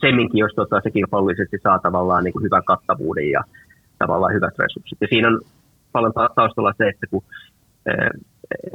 [0.01, 3.43] Semminkin, jos tota, se kilpailullisesti saa tavallaan niin kuin, hyvän kattavuuden ja
[3.99, 4.99] tavallaan hyvät resurssit.
[5.01, 5.41] Ja siinä on
[5.93, 7.23] paljon taustalla se, että kun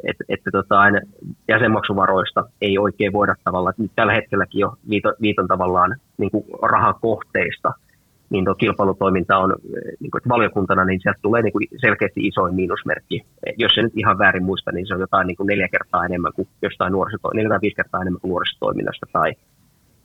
[0.04, 1.00] että, että tota, aina
[1.48, 6.96] jäsenmaksuvaroista ei oikein voida tavallaan, nyt tällä hetkelläkin jo viiton, viiton tavallaan niin kuin rahan
[7.02, 7.74] kohteista–
[8.30, 9.56] niin tuo kilpailutoiminta on
[10.00, 13.26] niin kuin, valiokuntana, niin sieltä tulee niin kuin selkeästi isoin miinusmerkki.
[13.58, 16.34] Jos se nyt ihan väärin muista, niin se on jotain niin kuin neljä kertaa enemmän
[16.34, 19.34] kuin jostain nuorisotoiminnasta, neljä tai kertaa enemmän kuin nuorisotoiminnasta, tai,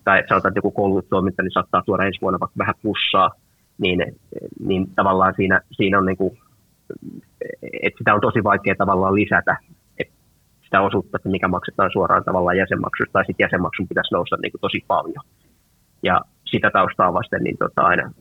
[0.05, 3.31] tai sanotaan, että joku koulutustoiminta niin saattaa tuoda ensi vuonna vaikka vähän plussaa,
[3.79, 4.17] niin,
[4.61, 6.39] niin tavallaan siinä, siinä on niin kuin,
[7.83, 9.57] että sitä on tosi vaikea tavallaan lisätä,
[10.65, 14.61] sitä osuutta, että mikä maksetaan suoraan tavallaan jäsenmaksusta, tai sitten jäsenmaksun pitäisi nousta niin kuin
[14.61, 15.25] tosi paljon.
[16.03, 18.13] Ja sitä taustaa vasten niin tota, aina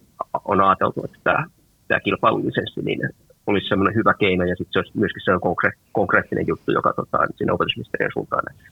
[0.45, 1.45] on ajateltu, että tämä,
[1.87, 2.99] tämä kilpailulisenssi niin
[3.47, 7.17] olisi semmoinen hyvä keino ja sitten se olisi myöskin sellainen konkre- konkreettinen juttu, joka tota,
[7.35, 8.67] siinä opetusministeriön suuntaan näkyy.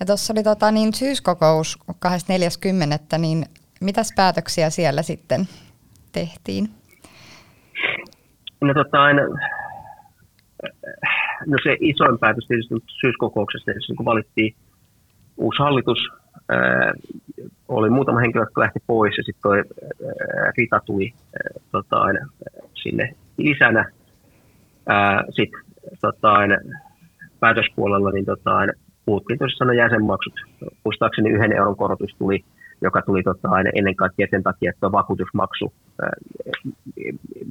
[0.00, 1.78] Ja tuossa oli tota, niin syyskokous
[3.14, 3.18] 24.10.
[3.18, 3.44] niin
[3.80, 5.48] mitäs päätöksiä siellä sitten
[6.12, 6.70] tehtiin?
[8.60, 9.22] No, tota, aina,
[11.46, 14.54] no se isoin päätös tietysti syyskokouksessa, kun valittiin
[15.36, 15.98] uusi hallitus,
[17.68, 19.62] oli muutama henkilö, jotka lähti pois ja sitten toi
[20.58, 21.12] Rita tuli
[21.72, 22.26] tota, aina,
[22.74, 23.92] sinne lisänä.
[25.30, 25.60] Sitten
[26.00, 26.56] tota, aina,
[27.40, 28.72] päätöspuolella niin tota, aina,
[29.06, 30.34] puhuttiin tosissaan jäsenmaksut.
[30.84, 32.44] Muistaakseni yhden euron korotus tuli
[32.80, 35.72] joka tuli tota, aina ennen kaikkea sen takia, että on vakuutusmaksu,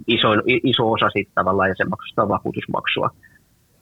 [0.07, 3.09] iso, iso osa siitä tavallaan ja se maksustaa vakuutusmaksua,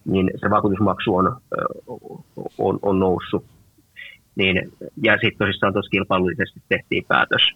[0.06, 1.42] niin se vakuutusmaksu on,
[2.58, 3.46] on, on noussut.
[4.36, 4.72] Niin,
[5.04, 7.52] ja sitten tosissaan tuossa kilpailullisesti tehtiin päätös.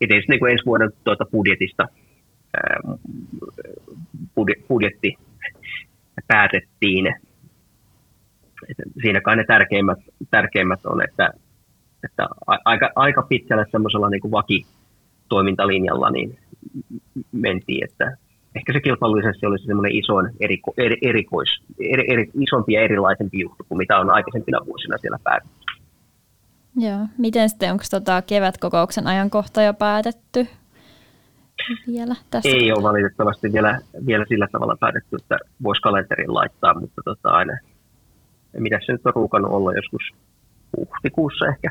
[0.00, 1.88] Itse niin kuin ensi vuoden tuota budjetista
[4.68, 5.18] budjetti
[6.28, 7.14] päätettiin.
[9.02, 9.98] Siinä kai ne tärkeimmät,
[10.30, 11.30] tärkeimmät on, että
[12.04, 12.28] että
[12.64, 16.38] aika, aika pitkälle semmoisella niin kuin vakitoimintalinjalla niin
[17.32, 18.16] mentiin, että
[18.56, 23.64] ehkä se kilpailullisesti olisi semmoinen isoin eriko, er, erikois, er, er, isompi ja erilaisempi juttu
[23.68, 25.56] kuin mitä on aikaisempina vuosina siellä päätetty.
[26.76, 27.06] Joo.
[27.18, 30.46] Miten sitten, onko tota kevätkokouksen ajankohta jo päätetty
[31.86, 32.48] vielä tässä?
[32.48, 37.58] Ei ole valitettavasti vielä, vielä sillä tavalla päätetty, että voisi kalenterin laittaa, mutta tota aina,
[38.58, 40.02] mitä se nyt on ruukannut olla joskus
[40.76, 41.70] huhtikuussa ehkä.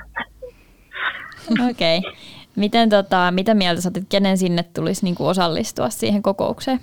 [1.69, 1.97] Okei.
[1.97, 2.12] Okay.
[2.55, 6.79] Miten, tota, mitä mieltä sä kenen sinne tulisi niin kuin osallistua siihen kokoukseen?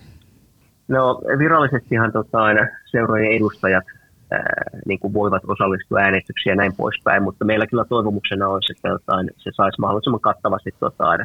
[0.88, 3.84] No virallisestihan tota, aina seurojen edustajat
[4.30, 4.54] ää,
[4.86, 9.16] niin kuin voivat osallistua äänestyksiin ja näin poispäin, mutta meillä kyllä toivomuksena olisi, että tota,
[9.36, 11.24] se saisi mahdollisimman kattavasti tota, aina,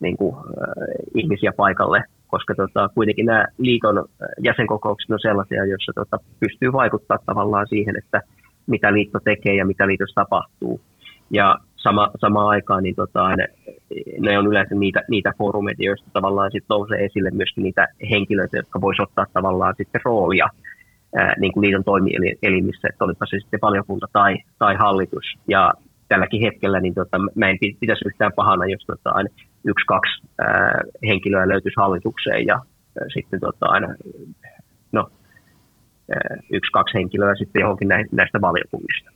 [0.00, 0.74] niin kuin, ää,
[1.14, 4.04] ihmisiä paikalle, koska tota, kuitenkin nämä liiton
[4.44, 8.22] jäsenkokoukset on sellaisia, joissa tota, pystyy vaikuttaa tavallaan siihen, että
[8.66, 10.80] mitä liitto tekee ja mitä liitossa tapahtuu.
[11.30, 13.48] Ja sama, samaan aikaan niin tota, ne,
[14.18, 18.80] ne, on yleensä niitä, niitä foorumeita, joista tavallaan sit nousee esille myöskin niitä henkilöitä, jotka
[18.80, 20.48] voisivat ottaa tavallaan sitten roolia
[21.16, 25.24] ää, niin kuin liiton toimielimissä, että olipa se sitten valiokunta tai, tai hallitus.
[25.48, 25.72] Ja
[26.08, 29.10] tälläkin hetkellä niin tota, mä en pitäisi yhtään pahana, jos tota,
[29.64, 33.88] yksi, kaksi ää, henkilöä löytyisi hallitukseen ja ää, sitten tota, aina,
[36.10, 39.10] no, yksi, kaksi henkilöä sitten johonkin näistä valiokunnista.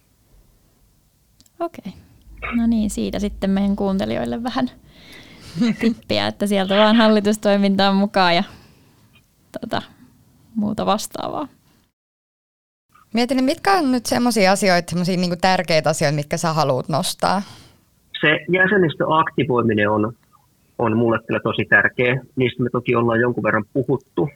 [1.60, 1.92] Okei.
[2.56, 4.70] No niin, siitä sitten meidän kuuntelijoille vähän
[5.80, 8.44] tippiä, että sieltä vaan hallitustoimintaan mukaan ja
[9.60, 9.82] tota,
[10.54, 11.48] muuta vastaavaa.
[13.14, 17.42] Mietin, niin mitkä on nyt sellaisia asioita, sellaisia niin tärkeitä asioita, mitkä sä haluat nostaa?
[18.20, 20.12] Se jäsenistöaktivoiminen on,
[20.78, 22.20] on mulle kyllä tosi tärkeä.
[22.36, 24.28] Niistä me toki ollaan jonkun verran puhuttu,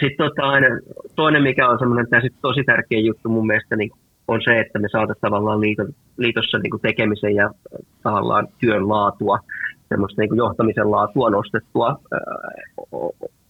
[0.00, 0.42] sitten tota,
[1.16, 2.06] toinen, mikä on semmoinen
[2.42, 3.90] tosi tärkeä juttu mun mielestä, niin
[4.28, 7.50] on se, että me saataisiin tavallaan liiton, liitossa niin kuin tekemisen ja
[8.02, 9.38] tavallaan työn laatua,
[9.88, 12.20] semmoista niin kuin johtamisen laatua nostettua ää,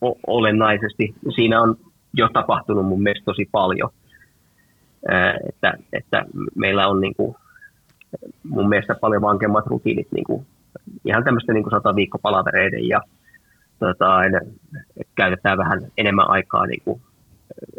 [0.02, 1.14] o, olennaisesti.
[1.34, 1.76] Siinä on
[2.14, 3.90] jo tapahtunut mun mielestä tosi paljon,
[5.08, 6.24] ää, että, että
[6.54, 7.36] meillä on niin kuin,
[8.42, 10.46] mun mielestä paljon vankemmat rutiinit niin kuin,
[11.04, 13.00] ihan tämmöisten niin sata viikkopalavereiden ja
[13.82, 17.00] tota, että käytetään vähän enemmän aikaa niin kuin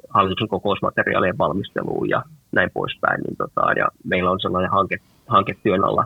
[0.10, 3.22] hallituksen kokousmateriaalien valmisteluun ja näin poispäin.
[3.22, 6.06] Niin tota, ja meillä on sellainen hanke, hanke työn alla,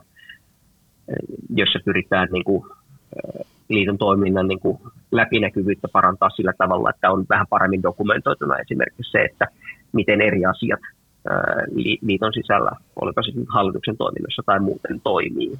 [1.49, 2.63] jossa pyritään niin kuin,
[3.69, 4.77] liiton toiminnan niin kuin
[5.11, 9.47] läpinäkyvyyttä parantaa sillä tavalla, että on vähän paremmin dokumentoituna esimerkiksi se, että
[9.93, 10.79] miten eri asiat
[12.01, 15.59] liiton sisällä, olipa se hallituksen toiminnassa tai muuten toimii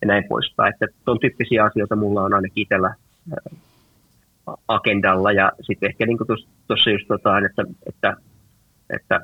[0.00, 0.72] ja näin poispäin.
[0.74, 2.94] Että tuon tyyppisiä asioita mulla on ainakin itsellä
[4.68, 6.18] agendalla ja sitten ehkä niin
[6.66, 8.16] tuossa just tota, että, että,
[8.90, 9.20] että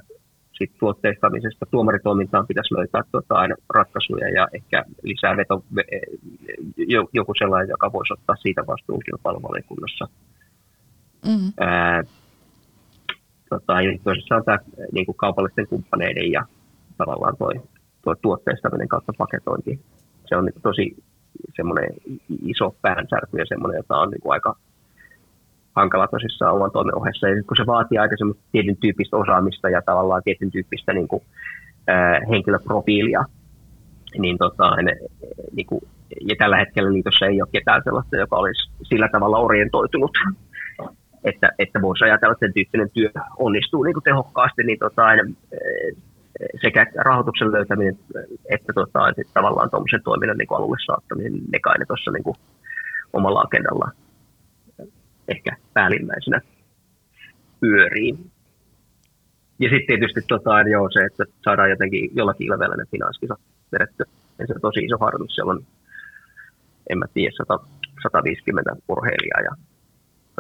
[0.52, 5.64] sit tuotteistamisesta tuomaritoimintaan pitäisi löytää tota, aina ratkaisuja ja ehkä lisää veto,
[7.12, 10.08] joku sellainen, joka voisi ottaa siitä vastuun kilpailuvaliokunnassa.
[11.26, 11.52] Mm-hmm.
[11.60, 12.02] Ää,
[13.50, 14.58] tota, ja on tämä
[14.92, 16.46] niin kuin kaupallisten kumppaneiden ja
[16.98, 17.54] tavallaan toi,
[18.02, 19.80] toi tuotteistaminen kautta paketointi.
[20.28, 20.96] Se on niin tosi
[21.56, 21.90] semmoinen
[22.42, 24.56] iso päänsärky ja semmoinen, jota on niin kuin aika
[25.76, 27.28] hankala tosissaan oman toimen ohessa.
[27.28, 31.22] Ja kun se vaatii aika semmoista tietyn tyyppistä osaamista ja tavallaan tietyn tyyppistä niin kuin,
[31.90, 33.24] äh, henkilöprofiilia,
[34.18, 34.96] niin, tota, ne,
[35.52, 35.80] niin kuin,
[36.20, 40.10] ja tällä hetkellä liitossa ei ole ketään sellaista, joka olisi sillä tavalla orientoitunut,
[41.24, 45.02] että, että voisi ajatella, että sen tyyppinen työ onnistuu niin kuin tehokkaasti, niin tota,
[46.62, 47.98] sekä rahoituksen löytäminen
[48.50, 52.36] että tota, sit tavallaan tuommoisen toiminnan niin alulle saattaminen, ne kai ne tuossa niin
[53.12, 53.90] omalla agendalla
[55.28, 56.40] ehkä päällimmäisenä
[57.60, 58.18] pyörii.
[59.58, 63.34] Ja sitten tietysti tota, joo, se, että saadaan jotenkin jollakin ilveellä ne finanskisa
[63.72, 64.04] vedetty.
[64.38, 65.34] Ja se on tosi iso harjoitus.
[65.34, 65.66] Siellä on,
[66.90, 67.58] en mä tiedä, 100,
[68.02, 69.50] 150 urheilijaa ja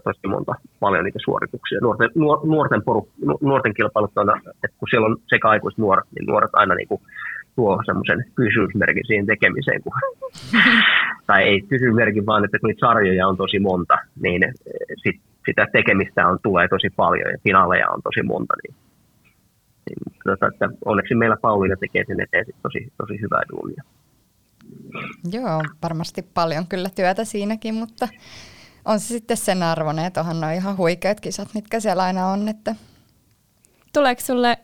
[0.04, 1.78] tosi monta, paljon niitä suorituksia.
[1.82, 2.10] Nuorten,
[2.44, 3.08] nuorten, poru,
[3.40, 4.30] nuorten kilpailut on,
[4.64, 7.00] että kun siellä on sekä aikuiset nuoret, niin nuoret aina niin kuin
[7.56, 9.82] tuo semmoisen kysymysmerkin siihen tekemiseen.
[9.82, 9.92] Kun,
[11.26, 14.42] tai ei kysymysmerkin, vaan että kun niitä sarjoja on tosi monta, niin
[15.02, 18.76] sit, sitä tekemistä on, tulee tosi paljon ja finaaleja on tosi monta, niin
[20.24, 23.82] Tota, että onneksi meillä Pauliina tekee sen eteen tosi, tosi hyvää duunia.
[25.32, 28.08] Joo, varmasti paljon kyllä työtä siinäkin, mutta
[28.90, 32.48] on se sitten sen arvoinen, että onhan ne ihan huikeat kisat, mitkä siellä aina on.
[32.48, 32.74] Että...
[33.92, 34.56] Tuleeko sulle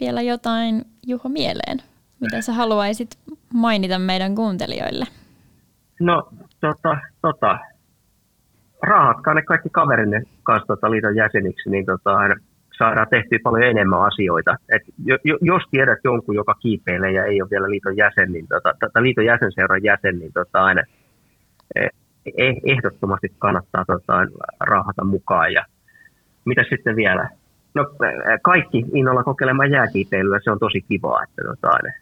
[0.00, 1.78] vielä jotain, Juho, mieleen,
[2.20, 3.18] mitä sä haluaisit
[3.54, 5.04] mainita meidän kuuntelijoille?
[6.00, 6.28] No,
[6.60, 7.58] tota, tota,
[8.82, 12.10] raahatkaa ne kaikki kaverinne kanssa tota, liiton jäseniksi, niin tota,
[12.78, 14.56] saadaan tehtyä paljon enemmän asioita.
[14.68, 14.82] Et
[15.40, 19.24] jos tiedät jonkun, joka kiipeilee ja ei ole vielä liiton jäsen, niin tota, tota, liiton
[19.24, 20.82] jäsenseuran jäsen, niin tota, aina
[21.74, 21.88] e, e,
[22.64, 24.12] ehdottomasti kannattaa tota,
[24.60, 25.52] raahata mukaan.
[25.52, 25.64] Ja
[26.44, 27.28] mitä sitten vielä?
[27.74, 27.86] No
[28.42, 31.92] kaikki innolla kokeilemaan jääkiipeilyä, se on tosi kivaa, että tota, aina,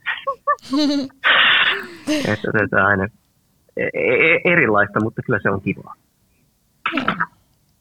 [2.33, 3.09] että tota, aina,
[3.77, 3.89] e,
[4.45, 5.95] erilaista, mutta kyllä se on kivaa.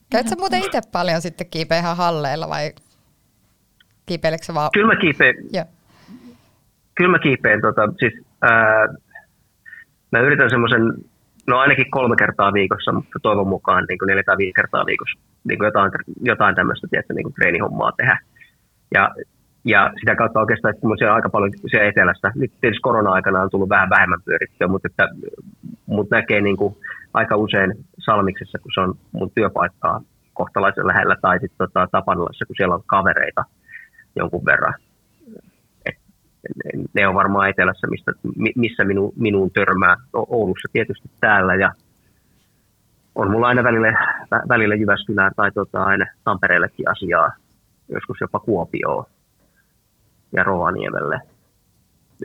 [0.09, 2.71] Käytkö sä muuten itse paljon sitten kiipeä ihan halleilla vai
[4.05, 4.69] kiipeiletkö vaan?
[4.73, 5.35] Kyllä mä kiipeen.
[5.53, 5.65] Joo.
[6.95, 7.61] Kyllä mä kiipeen.
[7.61, 8.87] Tota, siis, ää,
[10.11, 10.81] mä yritän semmoisen,
[11.47, 15.19] no ainakin kolme kertaa viikossa, mutta toivon mukaan niin kuin neljä tai viisi kertaa viikossa
[15.43, 18.19] niin kuin jotain, jotain tämmöistä tietysti, niin kuin treenihommaa tehdä.
[18.93, 19.15] Ja,
[19.65, 23.69] ja sitä kautta oikeastaan, että mun aika paljon siellä etelässä, nyt tietysti korona-aikana on tullut
[23.69, 25.07] vähän vähemmän pyörittyä, mutta, että,
[25.85, 26.75] mutta näkee niin kuin
[27.13, 30.01] aika usein Salmiksessa, kun se on mun työpaikkaa
[30.33, 33.43] kohtalaisen lähellä, tai sitten tota, Tapanilassa, kun siellä on kavereita
[34.15, 34.73] jonkun verran.
[36.93, 38.11] Ne on varmaan etelässä, mistä,
[38.55, 39.95] missä minu, minuun törmää.
[40.13, 41.71] Oulussa tietysti täällä, ja
[43.15, 44.17] on mulla aina välillä,
[44.49, 47.31] välillä Jyväskylään tai tota, aina Tampereellekin asiaa,
[47.89, 49.05] joskus jopa Kuopioon
[50.31, 51.19] ja Rovaniemelle.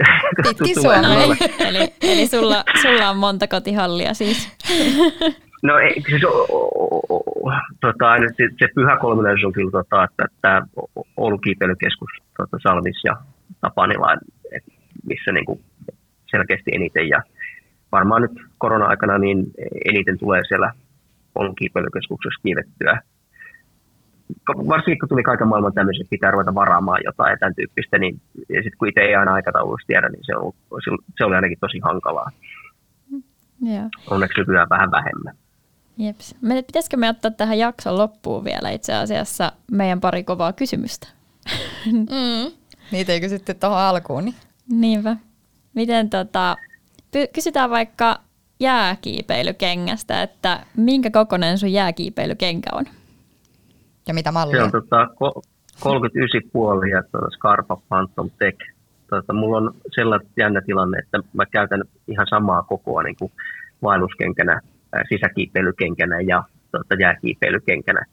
[0.48, 1.36] Pitkin Suomea.
[1.58, 4.48] eli, eli sulla, sulla on monta kotihallia siis.
[5.62, 10.24] No ei, siis o, o, o, tota, se, se pyhä kolminaisuus on kyllä, tota, että
[10.40, 10.62] tämä
[11.16, 13.16] Oulun kiipeilykeskus tota, Salmis ja
[13.60, 14.16] Tapanila,
[15.06, 15.64] missä niin kuin
[16.30, 17.22] selkeästi eniten ja
[17.92, 19.46] varmaan nyt korona-aikana niin
[19.84, 20.72] eniten tulee siellä
[21.34, 23.02] Oulun kiipeilykeskuksessa kiivettyä
[24.46, 28.20] varsinkin kun tuli kaiken maailman tämmöisiä, että pitää ruveta varaamaan jotain ja tämän tyyppistä, niin
[28.36, 30.52] sitten kun itse ei aina aikataulusta tiedä, niin se, on,
[31.18, 32.30] se oli ainakin tosi hankalaa.
[33.62, 33.88] Joo.
[34.10, 35.34] Onneksi nykyään vähän vähemmän.
[35.98, 36.34] Jeps.
[36.42, 41.08] Me, pitäisikö me ottaa tähän jakson loppuun vielä itse asiassa meidän pari kovaa kysymystä?
[41.86, 42.59] Mm.
[42.92, 44.24] Niitä ei kysytty tuohon alkuun.
[44.24, 44.34] Niin.
[44.70, 45.16] Niinpä.
[45.74, 46.56] Miten tota,
[47.32, 48.20] kysytään vaikka
[48.60, 52.84] jääkiipeilykengästä, että minkä kokoinen sun jääkiipeilykenkä on?
[54.08, 54.56] Ja mitä mallia?
[54.56, 55.08] Se on tota,
[55.80, 58.58] 39,5 ja tuota Scarpa Phantom Tech.
[59.10, 63.32] Tota, mulla on sellainen jännä tilanne, että mä käytän ihan samaa kokoa niin kuin
[63.82, 64.60] vaelluskenkänä,
[65.08, 68.04] sisäkiipeilykenkänä ja tota, jääkiipeilykenkänä.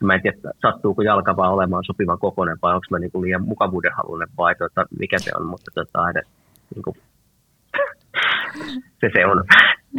[0.00, 3.48] Mä en tiedä, sattuuko jalka vaan olemaan sopivan kokoinen vai onko mä niin kuin liian
[3.48, 6.26] mukavuuden halunen vai tota, mikä se on, mutta tota, edes,
[6.74, 6.96] niin kuin,
[9.00, 9.44] se se on.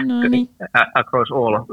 [0.07, 0.49] No niin.
[0.95, 1.65] Across all.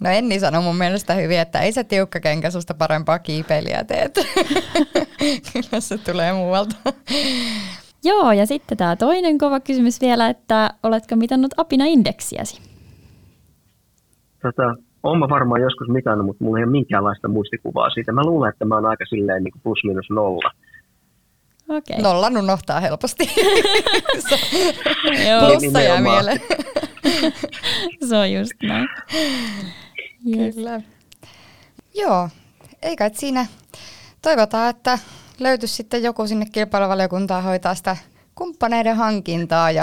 [0.00, 4.14] No Enni sanoi mun mielestä hyvin, että ei se tiukka kenkä susta parempaa kiipeilijää teet.
[5.52, 6.76] Kyllä se tulee muualta.
[8.04, 12.60] Joo, ja sitten tämä toinen kova kysymys vielä, että oletko mitannut apina-indeksiäsi?
[14.42, 18.12] Tota, olen mä varmaan joskus mitannut, mutta mulla ei ole minkäänlaista muistikuvaa siitä.
[18.12, 20.50] Mä luulen, että mä oon aika silleen niin plus minus nolla.
[21.68, 22.02] Okay.
[22.02, 23.30] Nollan unohtaa helposti.
[25.40, 26.40] Plussa jää mieleen.
[28.08, 28.88] Se on just näin.
[30.36, 30.54] Yes.
[30.54, 30.80] Kyllä.
[31.94, 32.28] Joo,
[32.82, 33.46] eikä siinä
[34.22, 34.98] toivotaan, että
[35.40, 37.96] löytyisi sitten joku sinne kilpailuvaliokuntaan hoitaa sitä
[38.34, 39.82] kumppaneiden hankintaa ja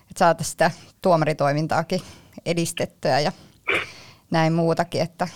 [0.00, 0.70] että saataisiin sitä
[1.02, 2.00] tuomaritoimintaakin
[2.46, 3.32] edistettyä ja
[4.30, 5.28] näin muutakin, että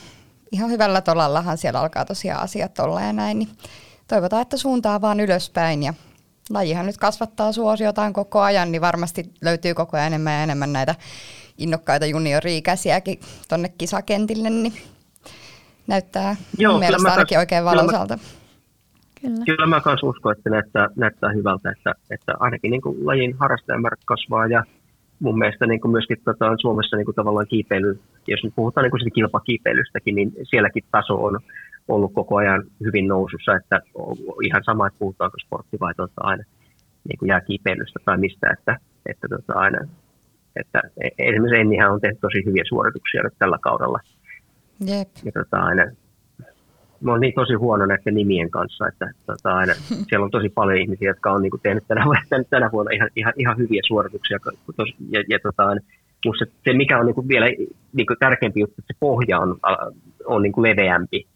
[0.52, 3.48] ihan hyvällä tolallahan siellä alkaa tosiaan asiat olla ja näin, niin
[4.08, 5.94] toivotaan, että suuntaa vaan ylöspäin ja
[6.50, 10.94] lajihan nyt kasvattaa suosiotaan koko ajan, niin varmasti löytyy koko ajan enemmän ja enemmän näitä
[11.58, 14.72] innokkaita juniori-ikäisiäkin tuonne kisakentille, niin
[15.86, 18.18] näyttää Joo, mielestä ainakin kas, oikein valoisalta.
[19.20, 19.44] Kyllä.
[19.44, 23.96] Kyllä mä myös uskon, että näyttää, näyttää hyvältä, että, että ainakin niin kuin lajin harrastajamäärä
[24.04, 24.64] kasvaa ja
[25.20, 28.90] mun mielestä niin kuin myöskin tota, Suomessa niin kuin tavallaan kiipeily, jos nyt puhutaan niin
[28.90, 31.40] kuin kilpakiipeilystäkin, niin sielläkin taso on
[31.88, 33.80] ollut koko ajan hyvin nousussa, että
[34.42, 36.44] ihan sama, että puhutaanko sportti vai tota, aina
[37.08, 38.76] niin kuin jääkiipeilystä tai mistä, että,
[39.06, 39.78] että tota, aina
[40.56, 40.80] että
[41.18, 43.98] esimerkiksi Ennihän on tehnyt tosi hyviä suorituksia nyt tällä kaudella.
[44.86, 45.08] Jep.
[45.24, 45.82] Ja tota, aina,
[47.00, 49.72] mä oon niin tosi huono näiden nimien kanssa, että tota, aina,
[50.08, 53.10] siellä on tosi paljon ihmisiä, jotka on niin kuin, tehnyt tänä, vuonna, tänä vuonna ihan,
[53.16, 54.38] ihan, ihan hyviä suorituksia.
[55.10, 55.62] Ja, ja tota,
[56.38, 57.46] se, se, mikä on niin kuin vielä
[57.92, 59.56] niin kuin tärkeämpi juttu, että se pohja on,
[60.26, 61.26] on niin kuin leveämpi.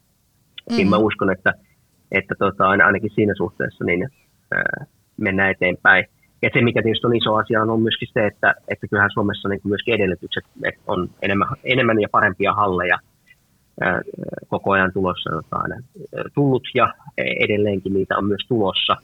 [0.69, 0.75] Mm.
[0.75, 1.53] Niin mä uskon, että
[2.11, 4.09] että tota, ainakin siinä suhteessa niin
[4.51, 4.85] ää,
[5.17, 6.05] mennään eteenpäin.
[6.41, 9.61] Ja se, mikä tietysti on iso asia, on myöskin se, että, että kyllähän Suomessa niin
[9.63, 10.45] myöskin edellytykset
[10.87, 12.97] on enemmän, enemmän ja parempia halleja
[14.47, 15.75] koko ajan tulossa aina,
[16.33, 18.97] tullut ja edelleenkin niitä on myös tulossa.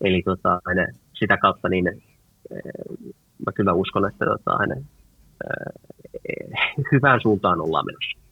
[0.00, 0.86] Eli tota, aina,
[1.18, 2.02] sitä kautta niin,
[3.46, 5.70] mä kyllä uskon, että tota, aina, ää,
[6.92, 8.26] hyvään suuntaan ollaan menossa.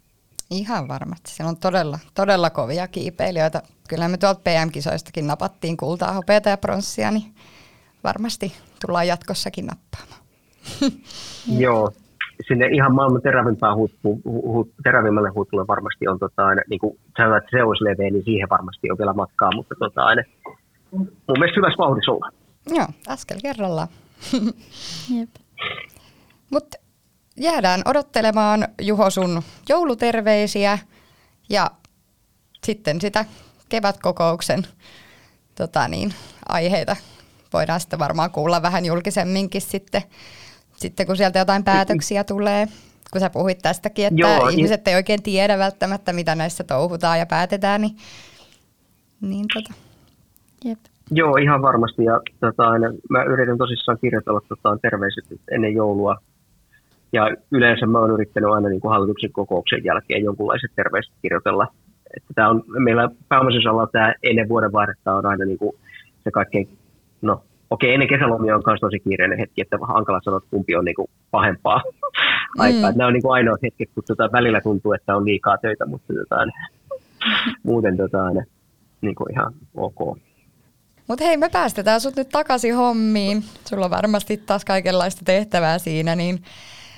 [0.51, 1.30] Ihan varmasti.
[1.30, 3.62] Siellä on todella, todella kovia kiipeilijöitä.
[3.89, 7.35] Kyllä me tuolta PM-kisoistakin napattiin kultaa, hopeata ja pronssia, niin
[8.05, 8.53] varmasti
[8.87, 10.20] tullaan jatkossakin nappaamaan.
[11.59, 11.93] Joo,
[12.49, 17.39] sinne ihan maailman terävimpään huippu, hu, terävimmälle huipulle varmasti on, tota, aina, niin kuin sanotaan,
[17.39, 20.22] että se olisi leveä, niin siihen varmasti on vielä matkaa, mutta tota, aina,
[20.93, 21.09] mun
[21.39, 22.28] mielestä hyvässä vauhdissa olla.
[22.70, 23.89] Joo, askel kerrallaan.
[25.18, 25.30] Jep.
[26.51, 26.76] Mutta
[27.37, 30.78] jäädään odottelemaan Juho sun jouluterveisiä
[31.51, 31.70] ja
[32.64, 33.24] sitten sitä
[33.68, 34.62] kevätkokouksen
[35.55, 36.14] tota niin,
[36.49, 36.97] aiheita
[37.53, 40.03] voidaan sitten varmaan kuulla vähän julkisemminkin sitten,
[40.77, 42.66] sitten kun sieltä jotain päätöksiä tulee.
[43.12, 47.27] Kun sä puhuit tästäkin, että Joo, ihmiset ei oikein tiedä välttämättä, mitä näissä touhutaan ja
[47.27, 47.97] päätetään, niin,
[49.20, 49.75] niin tota,
[50.64, 50.79] jep.
[51.11, 52.05] Joo, ihan varmasti.
[52.05, 52.62] Ja tota,
[53.11, 56.16] mä yritän tosissaan kirjoitella tota, terveiset ennen joulua
[57.14, 61.66] ja yleensä mä oon yrittänyt aina niin kuin hallituksen kokouksen jälkeen jonkunlaiset terveiset kirjoitella.
[62.16, 65.77] Että tämä on, meillä pääomaisosalla tämä ennen vuoden vaihdetta on aina niin kuin
[66.25, 66.68] se kaikkein,
[67.22, 67.43] no
[67.75, 70.85] okei, ennen kesälomia on myös tosi kiireinen hetki, että vähän hankala sanoa, että kumpi on
[70.85, 72.61] niin kuin pahempaa mm.
[72.61, 72.93] aikaa.
[72.93, 76.12] Nämä on niin kuin ainoat hetket, kun tota välillä tuntuu, että on liikaa töitä, mutta
[76.14, 76.37] tota,
[77.70, 78.43] muuten tota, aina
[79.01, 80.18] niin kuin ihan ok.
[81.09, 83.43] Mutta hei, me päästetään sut nyt takaisin hommiin.
[83.64, 86.39] Sulla on varmasti taas kaikenlaista tehtävää siinä, niin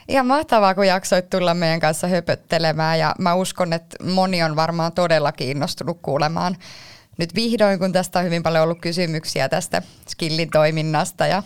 [0.08, 4.92] Ihan mahtavaa, kun jaksoit tulla meidän kanssa höpöttelemään ja mä uskon, että moni on varmaan
[4.92, 6.56] todella kiinnostunut kuulemaan
[7.18, 11.42] nyt vihdoin, kun tästä on hyvin paljon ollut kysymyksiä tästä skillin toiminnasta ja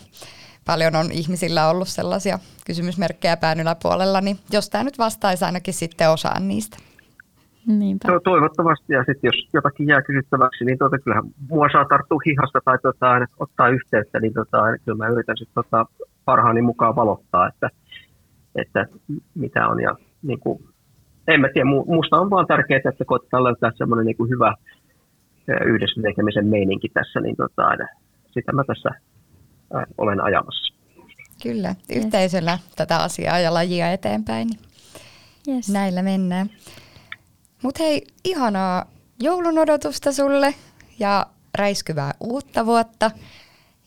[0.66, 6.11] paljon on ihmisillä ollut sellaisia kysymysmerkkejä pään yläpuolella, niin jos tämä nyt vastaisi ainakin sitten
[6.11, 6.77] osaan niistä.
[7.66, 8.09] Niinpä.
[8.09, 12.61] To- toivottavasti, ja sitten jos jotakin jää kysyttäväksi, niin tuota, kyllähän mua saa tarttua hihasta
[12.64, 15.87] tai tota, ottaa yhteyttä, niin tota, kyllä mä yritän sitten tota,
[16.25, 17.71] parhaani mukaan valottaa, että
[18.55, 18.87] että
[19.35, 19.81] mitä on.
[19.81, 20.64] Ja niin kuin,
[21.29, 24.55] en mä tiedä, musta on vaan tärkeää, että koittaa löytää semmoinen niin hyvä
[25.66, 27.62] yhdessä tekemisen meininki tässä, niin tota,
[28.34, 28.88] sitä mä tässä
[29.98, 30.74] olen ajamassa.
[31.42, 32.74] Kyllä, yhteisöllä yes.
[32.76, 34.48] tätä asiaa ja lajia eteenpäin.
[35.48, 35.68] Yes.
[35.68, 36.51] Näillä mennään.
[37.62, 38.84] Mutta hei, ihanaa
[39.20, 40.55] joulun odotusta sulle
[40.98, 41.26] ja
[41.59, 43.11] räiskyvää uutta vuotta.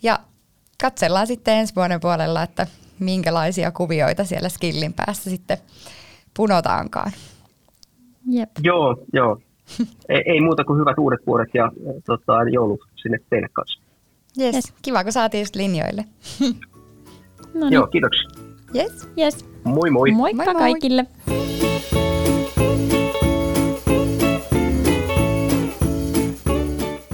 [0.04, 0.20] Ja
[0.82, 2.68] katsellaan sitten ensi vuoden puolella, että
[3.00, 5.58] minkälaisia kuvioita siellä skillin päässä sitten
[6.38, 7.12] punotaankaan.
[8.30, 8.50] Jep.
[8.64, 9.40] Joo, joo.
[10.10, 11.72] Ei, ei muuta kuin hyvät uudet vuodet ja
[12.06, 13.80] tota, joulut sinne teille kanssa.
[14.40, 14.56] Yes.
[14.56, 14.74] yes.
[14.82, 16.06] Kiva, kun saatiin just linjoille.
[17.54, 17.74] no niin.
[17.74, 18.30] Joo, kiitoksia.
[18.76, 19.10] Yes.
[19.18, 19.46] Yes.
[19.64, 20.12] Moi moi.
[20.12, 20.62] Moikka moi, moi.
[20.62, 21.06] kaikille.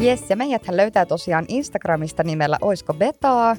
[0.02, 3.56] Yes, ja meidät löytää tosiaan Instagramista nimellä Oisko Betaa.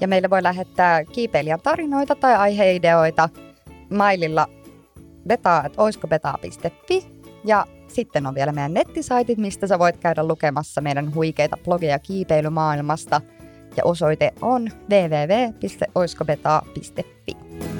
[0.00, 3.28] Ja meille voi lähettää kiipeilijän tarinoita tai aiheideoita
[3.90, 4.46] maililla
[5.26, 7.06] beta.oiskobeta.fi
[7.44, 13.20] ja sitten on vielä meidän nettisaitit, mistä sä voit käydä lukemassa meidän huikeita blogeja kiipeilymaailmasta.
[13.76, 17.79] Ja osoite on www.oiskobeta.fi.